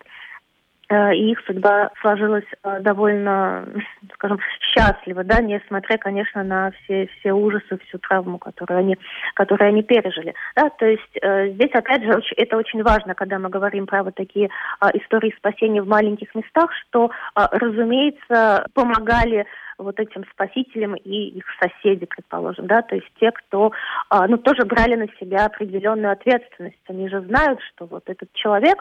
[0.90, 2.46] а, и их судьба сложилась
[2.82, 3.66] довольно,
[4.14, 4.40] скажем,
[4.72, 8.98] счастливы, да, несмотря, конечно, на все, все ужасы, всю травму, которую они,
[9.34, 10.34] которую они пережили.
[10.56, 14.16] Да, то есть э, здесь, опять же, это очень важно, когда мы говорим про вот
[14.16, 19.46] такие э, истории спасения в маленьких местах, что, э, разумеется, помогали
[19.84, 23.72] вот этим спасителям и их соседи, предположим, да, то есть те, кто,
[24.10, 26.78] а, ну, тоже брали на себя определенную ответственность.
[26.88, 28.78] Они же знают, что вот этот человек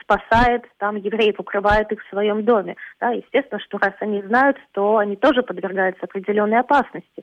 [0.00, 2.76] спасает там евреев, укрывает их в своем доме.
[3.00, 7.22] Да, естественно, что раз они знают, то они тоже подвергаются определенной опасности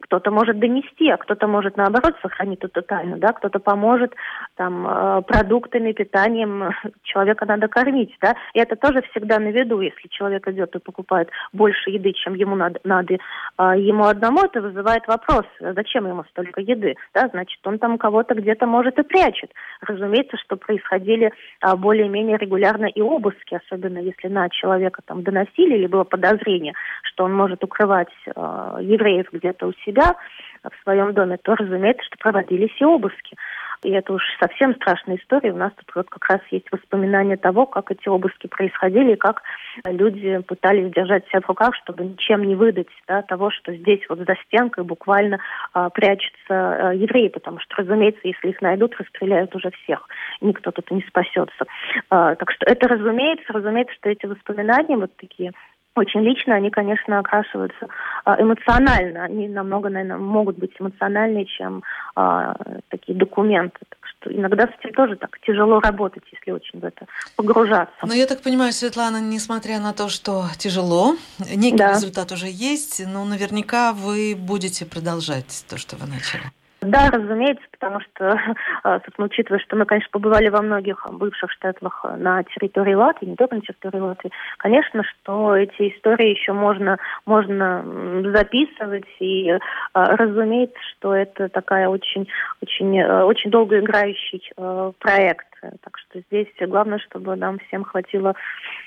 [0.00, 4.14] кто-то может донести, а кто-то может наоборот сохранить эту тайну, да, кто-то поможет
[4.56, 6.70] там э, продуктами, питанием,
[7.02, 11.30] человека надо кормить, да, и это тоже всегда на виду, если человек идет и покупает
[11.52, 13.16] больше еды, чем ему надо, надо
[13.56, 17.96] а, ему одному, это вызывает вопрос, а зачем ему столько еды, да, значит, он там
[17.96, 19.50] кого-то где-то может и прячет.
[19.80, 25.86] Разумеется, что происходили а, более-менее регулярно и обыски, особенно если на человека там доносили или
[25.86, 30.16] было подозрение, что он может укрывать евреев где-то у себя, себя
[30.62, 33.36] в своем доме, то, разумеется, что проводились и обыски.
[33.82, 35.52] И это уж совсем страшная история.
[35.52, 39.42] У нас тут вот как раз есть воспоминания того, как эти обыски происходили, и как
[39.84, 44.20] люди пытались держать себя в руках, чтобы ничем не выдать да, того, что здесь вот
[44.20, 45.38] за стенкой буквально
[45.72, 50.08] а, прячутся а, евреи, потому что, разумеется, если их найдут, расстреляют уже всех.
[50.40, 51.64] Никто тут не спасется.
[52.10, 55.52] А, так что это, разумеется, разумеется, что эти воспоминания вот такие
[55.96, 57.88] очень лично, они, конечно, окрашиваются
[58.24, 59.24] а, эмоционально.
[59.24, 61.82] Они намного, наверное, могут быть эмоциональнее, чем
[62.14, 62.54] а,
[62.88, 63.78] такие документы.
[63.88, 67.06] Так что иногда с этим тоже так тяжело работать, если очень в это
[67.36, 67.94] погружаться.
[68.06, 71.16] Но я так понимаю, Светлана, несмотря на то, что тяжело,
[71.54, 71.92] некий да.
[71.92, 76.44] результат уже есть, но наверняка вы будете продолжать то, что вы начали.
[76.86, 78.38] Да, разумеется, потому что,
[78.82, 83.36] а, собственно, учитывая, что мы, конечно, побывали во многих бывших штатах на территории Латвии, не
[83.36, 87.84] только на территории Латвии, конечно, что эти истории еще можно, можно
[88.32, 89.50] записывать, и
[89.92, 92.28] а, разумеется, что это такая очень,
[92.62, 95.46] очень, э, очень долгоиграющий э, проект.
[95.60, 98.34] Так что здесь главное, чтобы нам всем хватило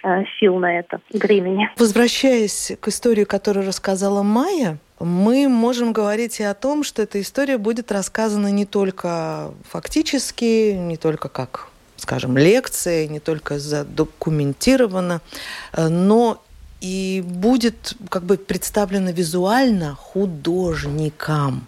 [0.03, 1.69] э, сил на это времени.
[1.77, 7.57] Возвращаясь к истории, которую рассказала Майя, мы можем говорить и о том, что эта история
[7.57, 15.21] будет рассказана не только фактически, не только как скажем, лекция, не только задокументирована,
[15.73, 16.41] э, но
[16.81, 21.67] и будет как бы представлена визуально художникам.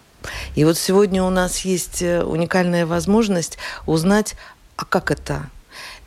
[0.54, 4.34] И вот сегодня у нас есть э, уникальная возможность узнать,
[4.76, 5.50] а как это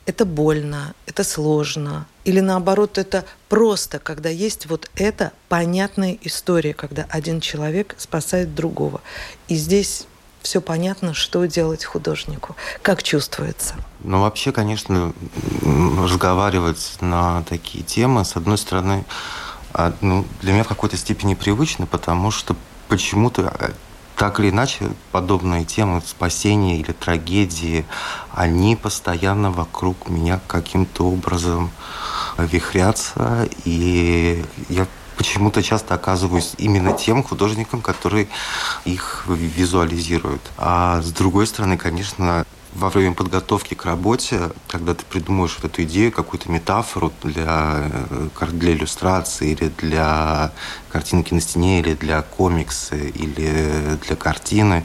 [0.06, 2.06] это больно, это сложно.
[2.24, 9.00] Или наоборот, это просто, когда есть вот эта понятная история, когда один человек спасает другого.
[9.48, 10.06] И здесь
[10.42, 12.54] все понятно, что делать художнику.
[12.82, 13.74] Как чувствуется?
[14.04, 15.12] Ну, вообще, конечно,
[15.98, 19.04] разговаривать на такие темы, с одной стороны,
[19.72, 22.54] а, ну, для меня в какой-то степени привычно, потому что
[22.88, 23.74] почему-то
[24.16, 27.84] так или иначе, подобные темы спасения или трагедии,
[28.32, 31.70] они постоянно вокруг меня каким-то образом
[32.38, 38.28] вихрятся, и я почему-то часто оказываюсь именно тем художником, который
[38.84, 40.42] их визуализирует.
[40.58, 42.46] А с другой стороны, конечно,
[42.76, 47.90] во время подготовки к работе, когда ты придумываешь вот эту идею, какую-то метафору для,
[48.40, 50.52] э, для иллюстрации или для
[50.90, 54.84] картинки на стене, или для комикса, или для картины,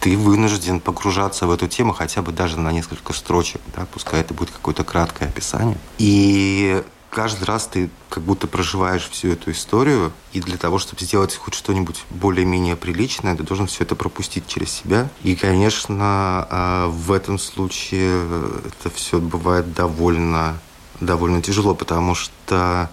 [0.00, 4.34] ты вынужден погружаться в эту тему хотя бы даже на несколько строчек, да, пускай это
[4.34, 5.78] будет какое-то краткое описание.
[5.98, 11.34] И каждый раз ты как будто проживаешь всю эту историю, и для того, чтобы сделать
[11.34, 15.08] хоть что-нибудь более-менее приличное, ты должен все это пропустить через себя.
[15.22, 18.26] И, конечно, а, в этом случае
[18.66, 20.58] это все бывает довольно,
[21.00, 22.90] довольно тяжело, потому что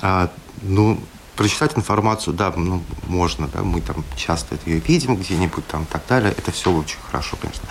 [0.00, 0.30] а,
[0.62, 1.00] ну,
[1.38, 6.02] прочитать информацию, да, ну, можно, да, мы там часто ее видим где-нибудь там и так
[6.08, 7.62] далее, это все очень хорошо, конечно.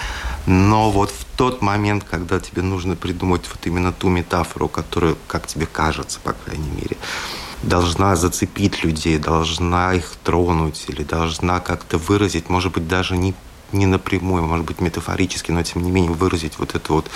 [0.46, 5.48] Но вот в тот момент, когда тебе нужно придумать вот именно ту метафору, которая, как
[5.48, 6.96] тебе кажется, по крайней мере,
[7.62, 13.36] должна зацепить людей, должна их тронуть или должна как-то выразить, может быть, даже не
[13.74, 17.12] не напрямую, может быть, метафорически, но тем не менее выразить вот эту вот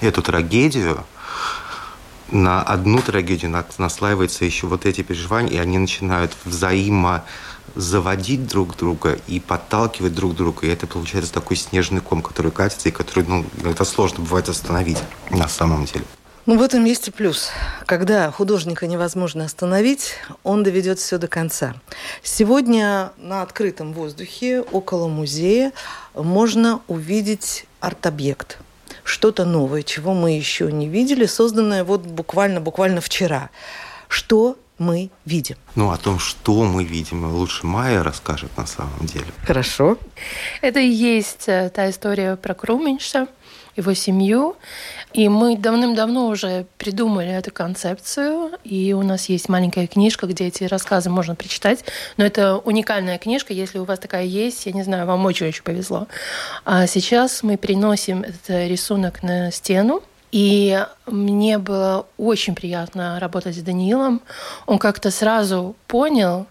[0.00, 1.04] эту трагедию,
[2.30, 7.24] на одну трагедию наслаиваются еще вот эти переживания, и они начинают взаимо
[7.74, 10.66] заводить друг друга и подталкивать друг друга.
[10.66, 14.98] И это получается такой снежный ком, который катится, и который, ну, это сложно бывает остановить
[15.30, 16.04] на самом деле.
[16.46, 17.50] Ну, в этом есть и плюс.
[17.86, 20.12] Когда художника невозможно остановить,
[20.44, 21.74] он доведет все до конца.
[22.22, 25.72] Сегодня на открытом воздухе около музея
[26.14, 28.58] можно увидеть арт-объект–
[29.06, 33.50] что-то новое, чего мы еще не видели, созданное вот буквально, буквально вчера.
[34.08, 35.56] Что мы видим?
[35.74, 39.26] Ну, о том, что мы видим, лучше Майя расскажет на самом деле.
[39.44, 39.96] Хорошо.
[40.60, 43.28] Это и есть э, та история про Круменьша,
[43.76, 44.56] его семью.
[45.16, 50.64] И мы давным-давно уже придумали эту концепцию, и у нас есть маленькая книжка, где эти
[50.64, 51.86] рассказы можно прочитать.
[52.18, 56.06] Но это уникальная книжка, если у вас такая есть, я не знаю, вам очень-очень повезло.
[56.66, 60.02] А сейчас мы переносим этот рисунок на стену,
[60.32, 64.20] и мне было очень приятно работать с Даниилом.
[64.66, 66.46] Он как-то сразу понял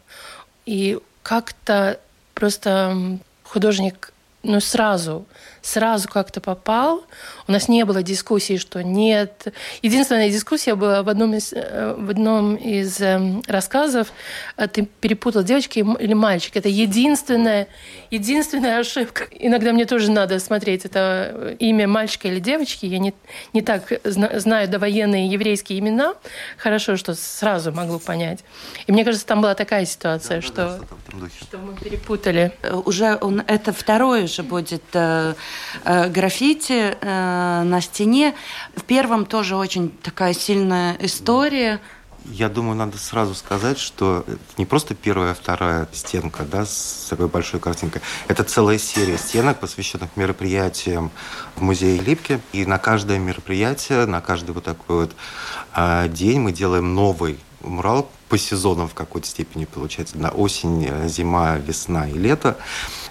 [0.65, 1.99] и как-то
[2.33, 5.25] просто художник ну, сразу
[5.65, 7.03] сразу как-то попал.
[7.47, 9.47] У нас не было дискуссии, что нет.
[9.81, 14.13] Единственная дискуссия была в одном из, э, в одном из эм, рассказов.
[14.57, 16.55] Э, ты перепутал девочки или мальчик.
[16.55, 17.67] Это единственная,
[18.11, 19.25] единственная ошибка.
[19.31, 22.85] Иногда мне тоже надо смотреть, это имя мальчика или девочки.
[22.85, 23.15] Я не,
[23.53, 26.13] не так знаю довоенные еврейские имена.
[26.57, 28.43] Хорошо, что сразу могу понять.
[28.85, 30.79] И мне кажется, там была такая ситуация, да, что,
[31.11, 32.51] да, что мы перепутали.
[32.61, 35.33] Э, уже он, это второе же будет э,
[35.83, 38.35] граффити э, на стене.
[38.75, 41.79] В первом тоже очень такая сильная история.
[42.31, 47.05] Я думаю, надо сразу сказать, что это не просто первая, а вторая стенка да, с
[47.07, 48.01] такой большой картинкой.
[48.27, 51.11] Это целая серия стенок, посвященных мероприятиям
[51.55, 52.41] в музее Липки.
[52.51, 55.15] И на каждое мероприятие, на каждый вот такой вот
[55.75, 60.17] э, день мы делаем новый мурал по сезонам в какой-то степени получается.
[60.17, 62.57] На осень, э, зима, весна и лето.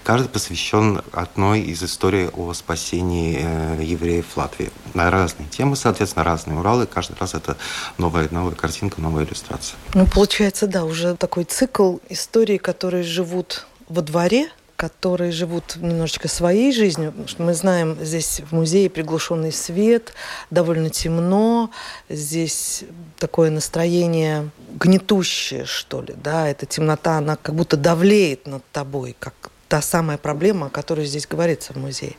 [0.03, 4.71] Каждый посвящен одной из историй о спасении э, евреев в Латвии.
[4.93, 6.85] На разные темы, соответственно, разные Уралы.
[6.85, 7.57] Каждый раз это
[7.97, 9.77] новая, новая картинка, новая иллюстрация.
[9.93, 14.49] Ну, получается, да, уже такой цикл историй, которые живут во дворе,
[14.85, 17.11] которые живут немножечко своей жизнью.
[17.39, 20.13] Мы знаем, здесь в музее приглушенный свет,
[20.51, 21.71] довольно темно,
[22.07, 22.83] здесь
[23.17, 29.33] такое настроение гнетущее, что ли, да, эта темнота, она как будто давлеет над тобой, как
[29.69, 32.15] та самая проблема, о которой здесь говорится в музее.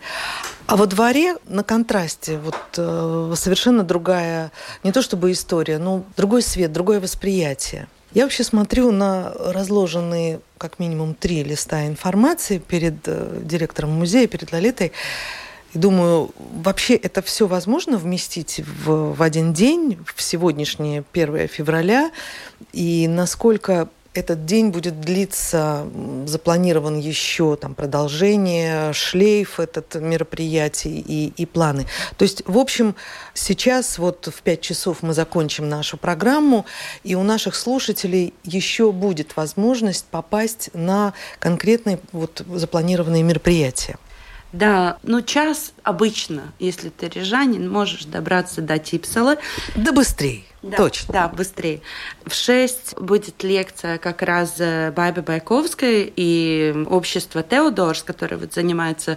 [0.67, 4.51] А во дворе на контрасте вот э, совершенно другая,
[4.83, 7.87] не то чтобы история, но другой свет, другое восприятие.
[8.17, 14.53] Я вообще смотрю на разложенные как минимум три листа информации перед э, директором музея, перед
[14.53, 14.93] Лолитой.
[15.75, 22.11] И думаю, вообще это все возможно вместить в, в один день, в сегодняшнее 1 февраля,
[22.73, 25.87] и насколько этот день будет длиться,
[26.27, 31.87] запланирован еще там продолжение, шлейф этот мероприятий и, и планы.
[32.17, 32.95] То есть, в общем,
[33.35, 36.67] сейчас вот в 5 часов мы закончим нашу программу,
[37.05, 43.97] и у наших слушателей еще будет возможность попасть на конкретные вот запланированные мероприятия.
[44.53, 49.37] Да, ну час обычно, если ты рижанин, можешь добраться до Типсела.
[49.77, 50.43] Да быстрее.
[50.63, 51.13] Да, Точно.
[51.13, 51.81] Да, быстрее.
[52.25, 59.17] В 6 будет лекция как раз Байбы Байковской и общество Теодорс, которое вот занимается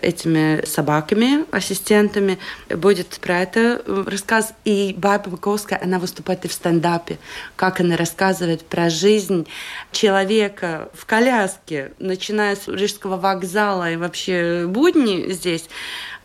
[0.00, 2.38] этими собаками, ассистентами.
[2.68, 4.52] Будет про это рассказ.
[4.64, 7.18] И Байба Байковская, она выступает и в стендапе,
[7.56, 9.48] как она рассказывает про жизнь
[9.90, 15.64] человека в коляске, начиная с Рижского вокзала и вообще будни здесь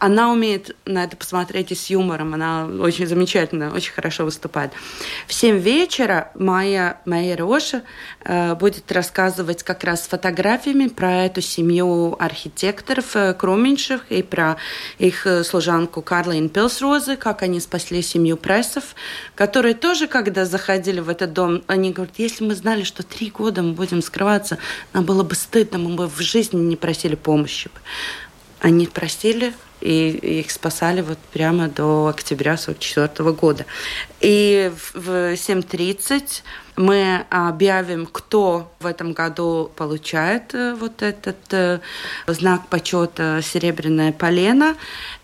[0.01, 2.33] она умеет на это посмотреть и с юмором.
[2.33, 4.71] Она очень замечательно, очень хорошо выступает.
[5.27, 7.83] В 7 вечера Майя, Майя Роша
[8.23, 14.57] э, будет рассказывать как раз с фотографиями про эту семью архитекторов э, Круменьших и про
[14.97, 18.95] их э, служанку Карлин Пилсрозы, как они спасли семью прессов,
[19.35, 23.61] которые тоже, когда заходили в этот дом, они говорят, если мы знали, что три года
[23.61, 24.57] мы будем скрываться,
[24.93, 27.69] нам было бы стыдно, мы бы в жизни не просили помощи.
[28.61, 30.09] Они просили, и
[30.41, 33.65] их спасали вот прямо до октября 1944 года.
[34.19, 36.43] И в 7.30
[36.75, 41.79] мы объявим, кто в этом году получает э, вот этот э,
[42.27, 44.75] знак почета «Серебряное полено».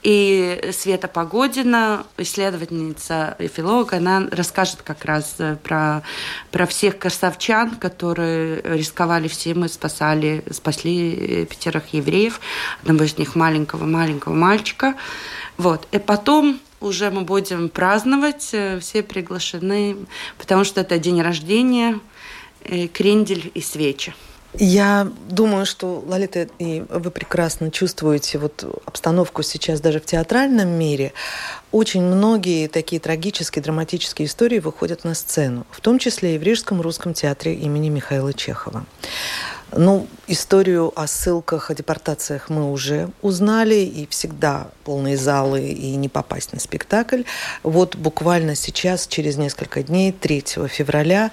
[0.03, 6.03] И Света Погодина, исследовательница и филолог, она расскажет как раз э, про,
[6.51, 12.39] про всех красавчан, которые рисковали всем и спасали, спасли пятерых евреев,
[12.81, 14.95] одного из них маленького-маленького мальчика.
[15.57, 15.88] Вот.
[15.91, 19.97] И потом уже мы будем праздновать, э, все приглашены,
[20.37, 21.99] потому что это день рождения,
[22.63, 24.13] э, крендель и свечи.
[24.59, 31.13] Я думаю, что, Лолита, и вы прекрасно чувствуете вот обстановку сейчас даже в театральном мире.
[31.71, 36.81] Очень многие такие трагические, драматические истории выходят на сцену, в том числе и в Рижском
[36.81, 38.85] русском театре имени Михаила Чехова.
[39.75, 46.07] Ну, историю о ссылках, о депортациях мы уже узнали, и всегда полные залы, и не
[46.07, 47.23] попасть на спектакль.
[47.63, 51.31] Вот буквально сейчас, через несколько дней, 3 февраля,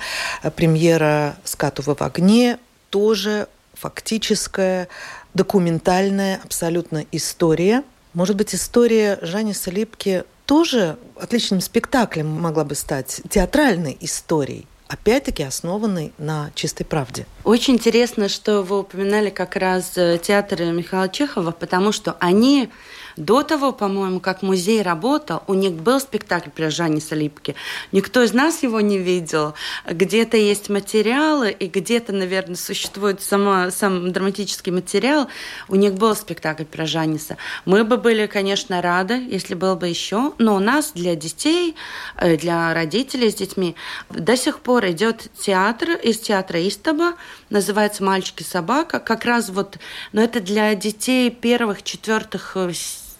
[0.57, 2.59] премьера «Скатува в огне»
[2.91, 4.89] тоже фактическая,
[5.33, 7.85] документальная абсолютно история.
[8.15, 16.13] Может быть, история Жани Салипки тоже отличным спектаклем могла бы стать, театральной историей опять-таки основанный
[16.19, 17.27] на чистой правде.
[17.45, 22.69] Очень интересно, что вы упоминали как раз э, театр Михаила Чехова, потому что они
[23.17, 27.55] до того, по-моему, как музей работал, у них был спектакль про Жанни Салипки.
[27.93, 29.55] Никто из нас его не видел.
[29.89, 35.29] Где-то есть материалы, и где-то, наверное, существует сама, сам драматический материал.
[35.69, 37.37] У них был спектакль про Жанниса.
[37.65, 41.77] Мы бы были, конечно, рады, если был бы еще, но у нас для детей,
[42.17, 43.77] э, для родителей с детьми
[44.11, 47.15] до сих пор идет театр из театра Истоба,
[47.51, 48.99] называется «Мальчик и собака».
[48.99, 49.79] Как раз вот,
[50.13, 52.73] но это для детей первых, четвертых э,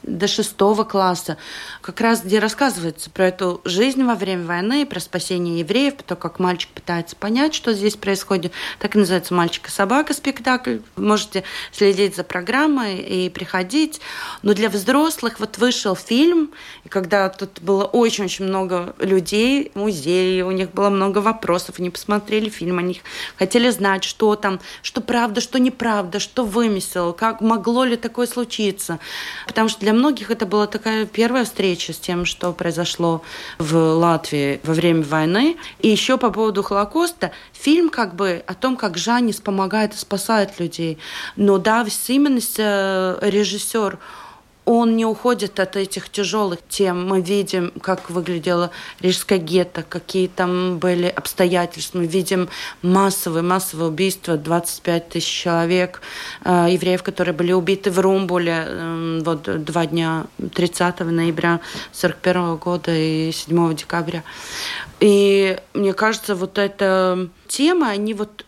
[0.07, 1.37] до шестого класса,
[1.81, 6.39] как раз где рассказывается про эту жизнь во время войны, про спасение евреев, то, как
[6.39, 8.53] мальчик пытается понять, что здесь происходит.
[8.79, 10.79] Так и называется «Мальчик и собака» спектакль.
[10.97, 14.01] можете следить за программой и приходить.
[14.43, 16.51] Но для взрослых вот вышел фильм,
[16.85, 21.91] и когда тут было очень-очень много людей в музее, у них было много вопросов, они
[21.91, 23.01] посмотрели фильм, они
[23.37, 28.99] хотели знать, что там, что правда, что неправда, что вымысел, как могло ли такое случиться.
[29.47, 33.23] Потому что для многих это была такая первая встреча с тем, что произошло
[33.59, 35.57] в Латвии во время войны.
[35.81, 40.61] И еще по поводу Холокоста, фильм как бы о том, как Жаннис помогает и спасает
[40.61, 40.99] людей.
[41.37, 43.99] Но да, именно э, режиссер
[44.65, 47.07] он не уходит от этих тяжелых тем.
[47.07, 51.99] Мы видим, как выглядело Рижское гетто, какие там были обстоятельства.
[51.99, 52.49] Мы видим
[52.83, 56.01] массовые, массовые убийства, 25 тысяч человек,
[56.45, 61.61] э, евреев, которые были убиты в Румбуле э, вот два дня, 30 ноября
[61.93, 64.23] 41 года и 7 декабря.
[65.01, 68.45] И мне кажется, вот эта тема, они вот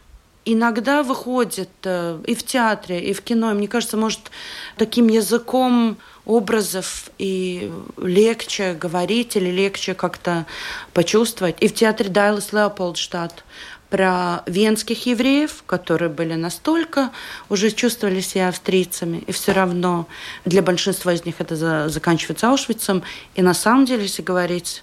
[0.47, 3.53] иногда выходит э, и в театре, и в кино.
[3.53, 4.30] Мне кажется, может,
[4.78, 10.47] таким языком образов и легче говорить или легче как-то
[10.94, 11.57] почувствовать.
[11.61, 13.44] И в театре Дайлас Леополдштадт
[13.90, 17.11] про венских евреев, которые были настолько,
[17.49, 20.09] уже чувствовали себя австрийцами, и все равно
[20.44, 23.03] для большинства из них это заканчивается Аушвицем.
[23.36, 24.82] И на самом деле, если говорить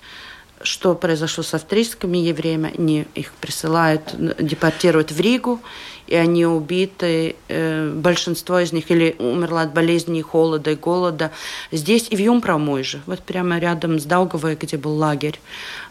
[0.63, 2.73] что произошло с австрийскими евреями.
[2.77, 5.59] Они их присылают, депортируют в Ригу,
[6.07, 11.31] и они убиты, э, большинство из них или умерло от болезней, холода и голода.
[11.71, 15.39] Здесь и в Юмпромой же, вот прямо рядом с Даугавой, где был лагерь.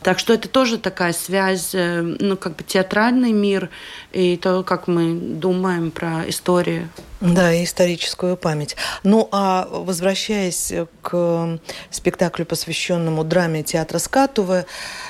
[0.03, 3.71] Так что это тоже такая связь, э, ну, как бы театральный мир
[4.13, 6.89] и то, как мы думаем про историю.
[7.23, 8.77] Да, и историческую память.
[9.05, 10.73] Ну, а возвращаясь
[11.03, 14.67] к спектаклю, посвященному драме театра Скатува,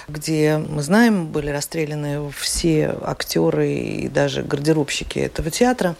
[0.08, 5.96] где, мы знаем, были расстреляны все актеры и даже гардеробщики этого театра,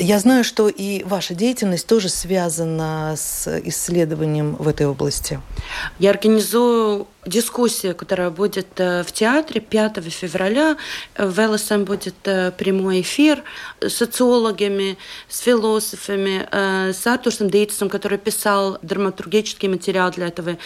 [0.00, 5.40] я знаю, что и ваша деятельность тоже связана с исследованием в этой области.
[6.00, 10.76] Я организую дискуссия, которая будет э, в театре 5 февраля.
[11.16, 13.42] В ЛСМ будет э, прямой эфир
[13.80, 14.96] с социологами,
[15.28, 20.58] с философами, э, с Артурсом Дейтсом, который писал драматургический материал для этого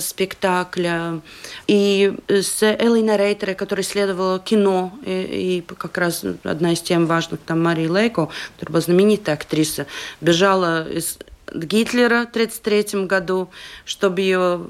[0.00, 1.20] спектакля,
[1.66, 7.62] и с Элиной Рейтерой, которая исследовала кино, и как раз одна из тем важных, там
[7.62, 9.86] Мария Лейко, которая была знаменитая актриса,
[10.20, 11.18] бежала из
[11.52, 13.50] Гитлера в 1933 году,
[13.84, 14.66] чтобы ее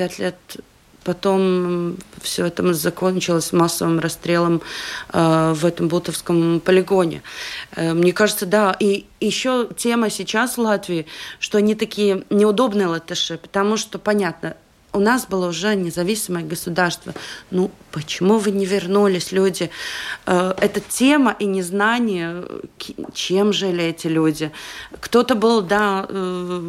[0.00, 0.36] пять лет
[1.02, 4.60] Потом все это закончилось массовым расстрелом
[5.12, 7.22] э, в этом Бутовском полигоне.
[7.74, 8.76] Э, мне кажется, да.
[8.78, 11.06] И еще тема сейчас в Латвии,
[11.38, 14.56] что они такие неудобные латыши, потому что, понятно,
[14.92, 17.14] у нас было уже независимое государство.
[17.50, 19.70] Ну, почему вы не вернулись, люди?
[20.26, 22.44] Э, эта тема и незнание,
[23.14, 24.50] чем жили эти люди.
[25.00, 26.62] Кто-то был, да, э,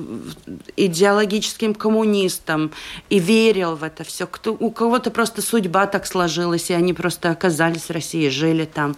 [0.77, 2.71] идеологическим коммунистом
[3.09, 4.27] и верил в это все.
[4.27, 8.95] Кто, у кого-то просто судьба так сложилась, и они просто оказались в России, жили там.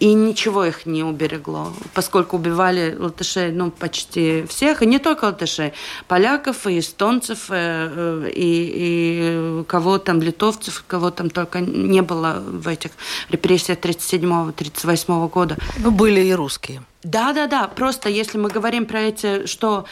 [0.00, 5.72] И ничего их не уберегло, поскольку убивали латышей, ну, почти всех, и не только латышей,
[6.08, 12.68] поляков и эстонцев, э, и и кого там, литовцев, кого там только не было в
[12.68, 12.90] этих
[13.28, 15.56] репрессиях 37-38 года.
[15.78, 16.82] Ну, были и русские.
[17.02, 17.68] Да, да, да.
[17.68, 19.86] Просто если мы говорим про эти, что,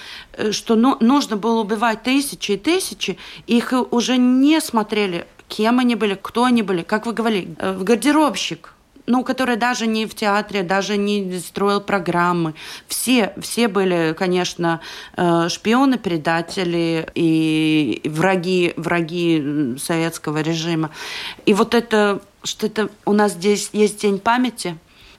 [0.51, 6.19] что ну, нужно было убивать тысячи и тысячи, их уже не смотрели, кем они были,
[6.21, 6.83] кто они были.
[6.83, 8.75] Как вы говорили, э, в гардеробщик
[9.09, 12.55] ну, который даже не в театре, даже не строил программы.
[12.87, 14.81] Все, все были, конечно,
[15.17, 20.91] э, шпионы, предатели и враги, враги советского режима.
[21.47, 24.77] И вот это, что это у нас здесь есть День памяти,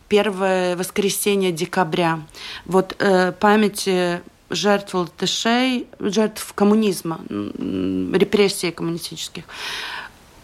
[0.07, 2.19] первое воскресенье декабря.
[2.65, 4.21] Вот э, памяти
[4.51, 9.43] жертв латышей, жертв коммунизма, репрессий коммунистических.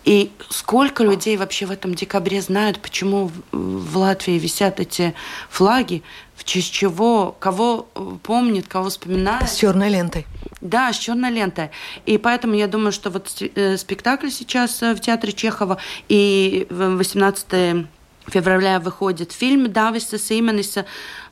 [0.05, 5.15] И сколько людей вообще в этом декабре знают, почему в Латвии висят эти
[5.49, 6.03] флаги,
[6.35, 9.49] в честь чего, кого э, помнит, кого вспоминает.
[9.49, 10.25] С черной лентой.
[10.61, 11.71] Да, с черной лентой.
[12.05, 15.77] И поэтому я думаю, что вот э, спектакль сейчас э, в театре Чехова
[16.07, 17.87] и 18
[18.27, 20.17] февраля выходит фильм Дависа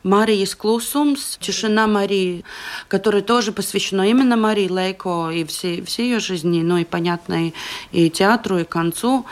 [0.02, 2.44] «Мария Клусумс», «Тишина Марии»,
[2.88, 7.54] который тоже посвящено именно Марии Лейко и всей, всей ее жизни, ну и, понятно, и,
[7.92, 9.24] и театру, и концу.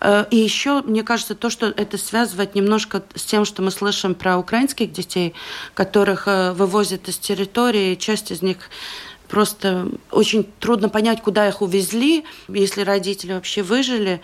[0.00, 4.14] Э, и еще, мне кажется, то, что это связывает немножко с тем, что мы слышим
[4.14, 5.34] про украинских детей,
[5.74, 8.58] которых э, вывозят из территории, часть из них
[9.30, 14.20] Просто очень трудно понять, куда их увезли, если родители вообще выжили.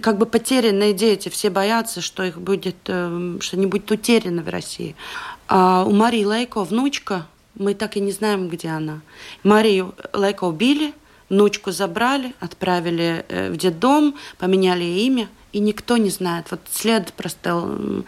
[0.00, 4.48] Как бы потерянные дети, все боятся, что их будет, э, что они будут утеряны в
[4.48, 4.94] России.
[5.48, 7.26] А у Марии Лейко внучка,
[7.56, 9.00] мы так и не знаем, где она.
[9.42, 10.94] Марию Лейко убили,
[11.28, 16.46] внучку забрали, отправили э, в детдом, поменяли имя– и никто не знает.
[16.50, 18.04] Вот след просто...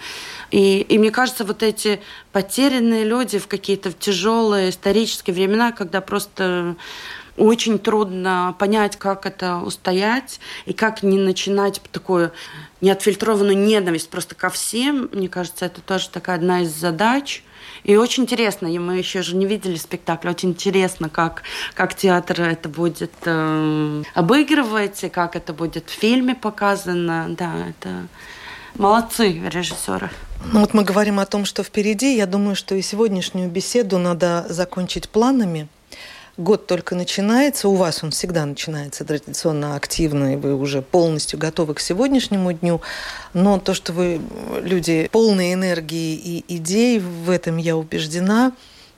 [0.51, 2.01] И, и мне кажется, вот эти
[2.33, 6.77] потерянные люди в какие-то тяжелые исторические времена, когда просто
[7.37, 12.33] очень трудно понять, как это устоять и как не начинать такую
[12.81, 15.09] неотфильтрованную ненависть просто ко всем.
[15.13, 17.43] Мне кажется, это тоже такая одна из задач–
[17.85, 21.43] и очень интересно, и мы еще же не видели спектакль, очень интересно, как,
[21.75, 27.27] как театр это будет э, обыгрывать, и как это будет в фильме показано.
[27.31, 28.07] Да, это
[28.77, 30.11] молодцы режиссеры.
[30.53, 32.17] Ну вот мы говорим о том, что впереди.
[32.17, 35.69] Я думаю, что и сегодняшнюю беседу надо закончить планами–
[36.43, 41.75] год только начинается, у вас он всегда начинается традиционно активно, и вы уже полностью готовы
[41.75, 42.81] к сегодняшнему дню,
[43.33, 44.21] но то, что вы
[44.61, 48.53] люди полные энергии и идей, в этом я убеждена.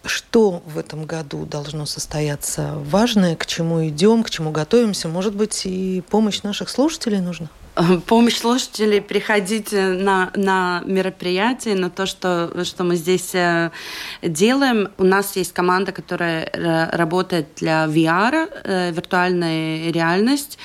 [0.07, 5.09] Что в этом году должно состояться важное, к чему идем, к чему готовимся?
[5.09, 7.49] Может быть, и помощь наших слушателей нужна?
[8.07, 13.71] помощь слушателей, приходите на, на мероприятие, на то, что, что мы здесь э,
[14.23, 14.89] делаем.
[14.99, 20.59] У нас есть команда, которая э, работает для VR, э, виртуальная реальность.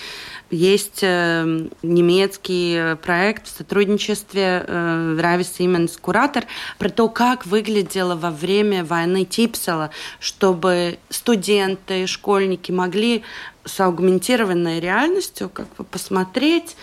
[0.52, 6.46] Есть немецкий проект в сотрудничестве Равис Сименс Куратор
[6.80, 13.22] про то, как выглядело во время войны Типсела, чтобы студенты, школьники могли
[13.64, 16.76] с аугментированной реальностью как бы посмотреть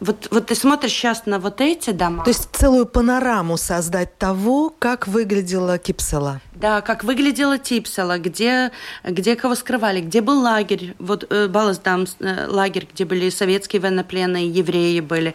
[0.00, 2.22] вот, вот ты смотришь сейчас на вот эти дома.
[2.22, 6.40] То есть целую панораму создать того, как выглядела Кипсела.
[6.54, 8.70] Да, как выглядела Типсела, где,
[9.04, 14.48] где кого скрывали, где был лагерь, вот э, Баласдам э, лагерь, где были советские военнопленные,
[14.48, 15.34] евреи были.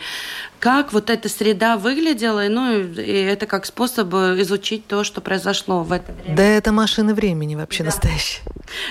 [0.64, 5.92] Как вот эта среда выглядела, ну, и это как способ изучить то, что произошло в
[5.92, 6.38] это время.
[6.38, 7.88] Да, это машина времени вообще да.
[7.90, 8.44] настоящая.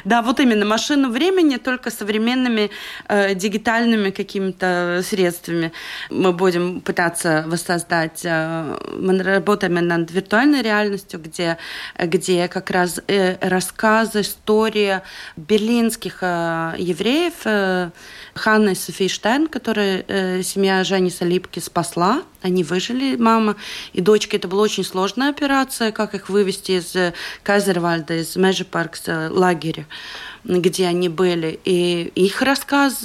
[0.04, 2.70] Да, вот именно машину времени, только современными
[3.08, 5.72] э, дигитальными какими-то средствами
[6.10, 8.20] мы будем пытаться воссоздать.
[8.24, 11.56] Э, мы работаем над виртуальной реальностью, где,
[11.98, 15.04] где как раз э, рассказы, история
[15.38, 17.90] берлинских э, евреев, э,
[18.34, 22.22] Ханна и София Штайн, которая э, семья Жани Салипки спасла.
[22.42, 23.56] Они выжили, мама
[23.92, 24.36] и дочка.
[24.36, 29.86] Это была очень сложная операция, как их вывести из э, Кайзервальда, из Межепаркса лагеря
[30.44, 31.60] где они были.
[31.64, 33.00] И их рассказ,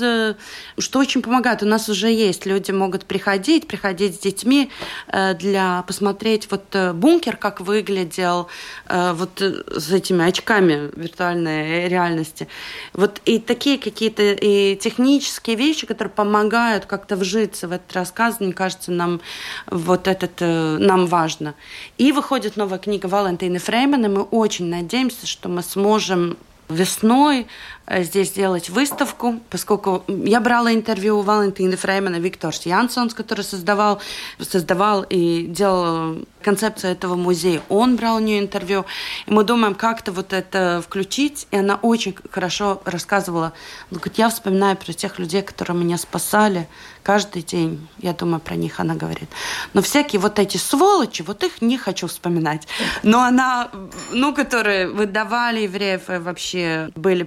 [0.78, 1.64] что очень помогает.
[1.64, 4.72] У нас уже есть, люди могут приходить, приходить с детьми
[5.08, 8.48] э, для посмотреть вот э, бункер, как выглядел,
[8.88, 12.48] э, вот с этими очками виртуальной реальности.
[12.94, 18.54] Вот и такие какие-то и технические вещи, которые помогают как-то вжиться в этот рассказ, мне
[18.54, 19.22] кажется, нам
[19.68, 21.56] вот этот нам важно.
[21.98, 26.38] И выходит новая книга Валентины Фрейман, и мы очень надеемся, что мы сможем
[26.70, 27.46] весной э,
[27.90, 34.02] здесь сделать выставку, поскольку я брала интервью у Валентины Фреймана Викторс Янсонс, который создавал,
[34.40, 37.62] создавал и делал концепцию этого музея.
[37.70, 38.86] Он брал у нее интервью,
[39.26, 43.54] и мы думаем, как-то вот это включить, и она очень хорошо рассказывала.
[43.92, 46.68] Ну, я вспоминаю про тех людей, которые меня спасали,
[47.08, 49.30] каждый день, я думаю, про них она говорит.
[49.74, 52.68] Но всякие вот эти сволочи, вот их не хочу вспоминать.
[53.02, 53.72] Но она,
[54.12, 57.24] ну, которые выдавали евреев, э, вообще были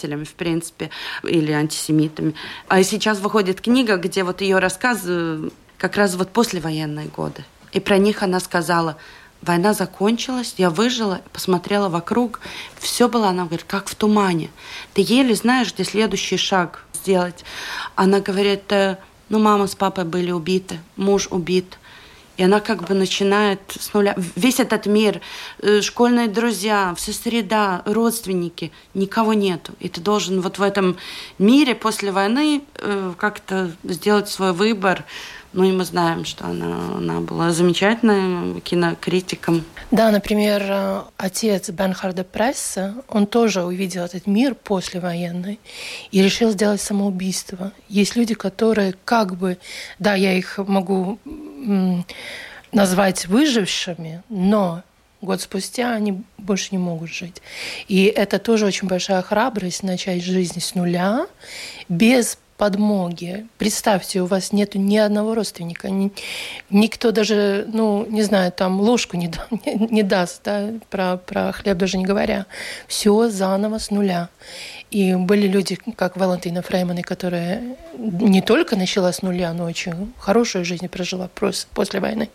[0.00, 0.90] предателями, в принципе,
[1.22, 2.34] или антисемитами.
[2.68, 7.44] А сейчас выходит книга, где вот ее рассказы как раз вот послевоенные годы.
[7.72, 8.96] И про них она сказала,
[9.42, 12.40] война закончилась, я выжила, посмотрела вокруг,
[12.78, 14.50] все было, она говорит, как в тумане.
[14.94, 17.44] Ты еле знаешь, где следующий шаг сделать.
[17.94, 18.98] Она говорит, «Э,
[19.30, 21.78] ну, мама с папой были убиты, муж убит.
[22.40, 24.16] И она как бы начинает с нуля.
[24.34, 25.20] Весь этот мир,
[25.58, 29.74] э, школьные друзья, вся среда, родственники, никого нету.
[29.78, 30.96] И ты должен вот в этом
[31.38, 35.04] мире после войны э, как-то сделать свой выбор,
[35.52, 39.64] ну и мы знаем, что она, она была замечательным кинокритиком.
[39.90, 45.58] Да, например, э, отец Бенхарда Пресса, он тоже увидел этот мир послевоенный
[46.12, 47.72] и решил сделать самоубийство.
[47.88, 49.58] Есть люди, которые как бы,
[49.98, 51.18] да, я их могу
[52.72, 54.82] назвать выжившими, но
[55.20, 57.42] год спустя они больше не могут жить.
[57.88, 61.26] И это тоже очень большая храбрость начать жизнь с нуля
[61.88, 63.46] без подмоги.
[63.56, 66.12] Представьте, у вас нет ни одного родственника, ни,
[66.68, 69.32] никто даже, ну, не знаю, там ложку не,
[69.64, 72.44] не, не даст, да, про, про хлеб даже не говоря.
[72.86, 74.28] Все заново с нуля.
[74.90, 77.62] И были люди, как Валентина Фрейманы, которая
[77.96, 81.30] не только начала с нуля, но очень хорошую жизнь прожила
[81.72, 82.28] после войны.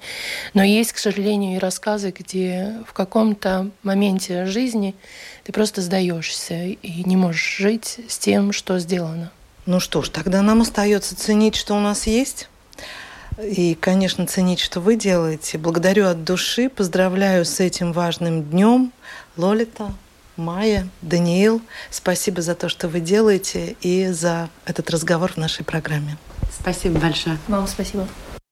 [0.55, 4.95] Но есть, к сожалению, и рассказы, где в каком-то моменте жизни
[5.43, 9.31] ты просто сдаешься и не можешь жить с тем, что сделано.
[9.65, 12.49] Ну что ж, тогда нам остается ценить, что у нас есть.
[13.41, 15.57] И, конечно, ценить, что вы делаете.
[15.57, 18.93] Благодарю от души, поздравляю с этим важным днем.
[19.35, 19.91] Лолита,
[20.37, 26.17] Майя, Даниил, спасибо за то, что вы делаете и за этот разговор в нашей программе.
[26.53, 27.37] Спасибо большое.
[27.47, 28.07] Вам спасибо.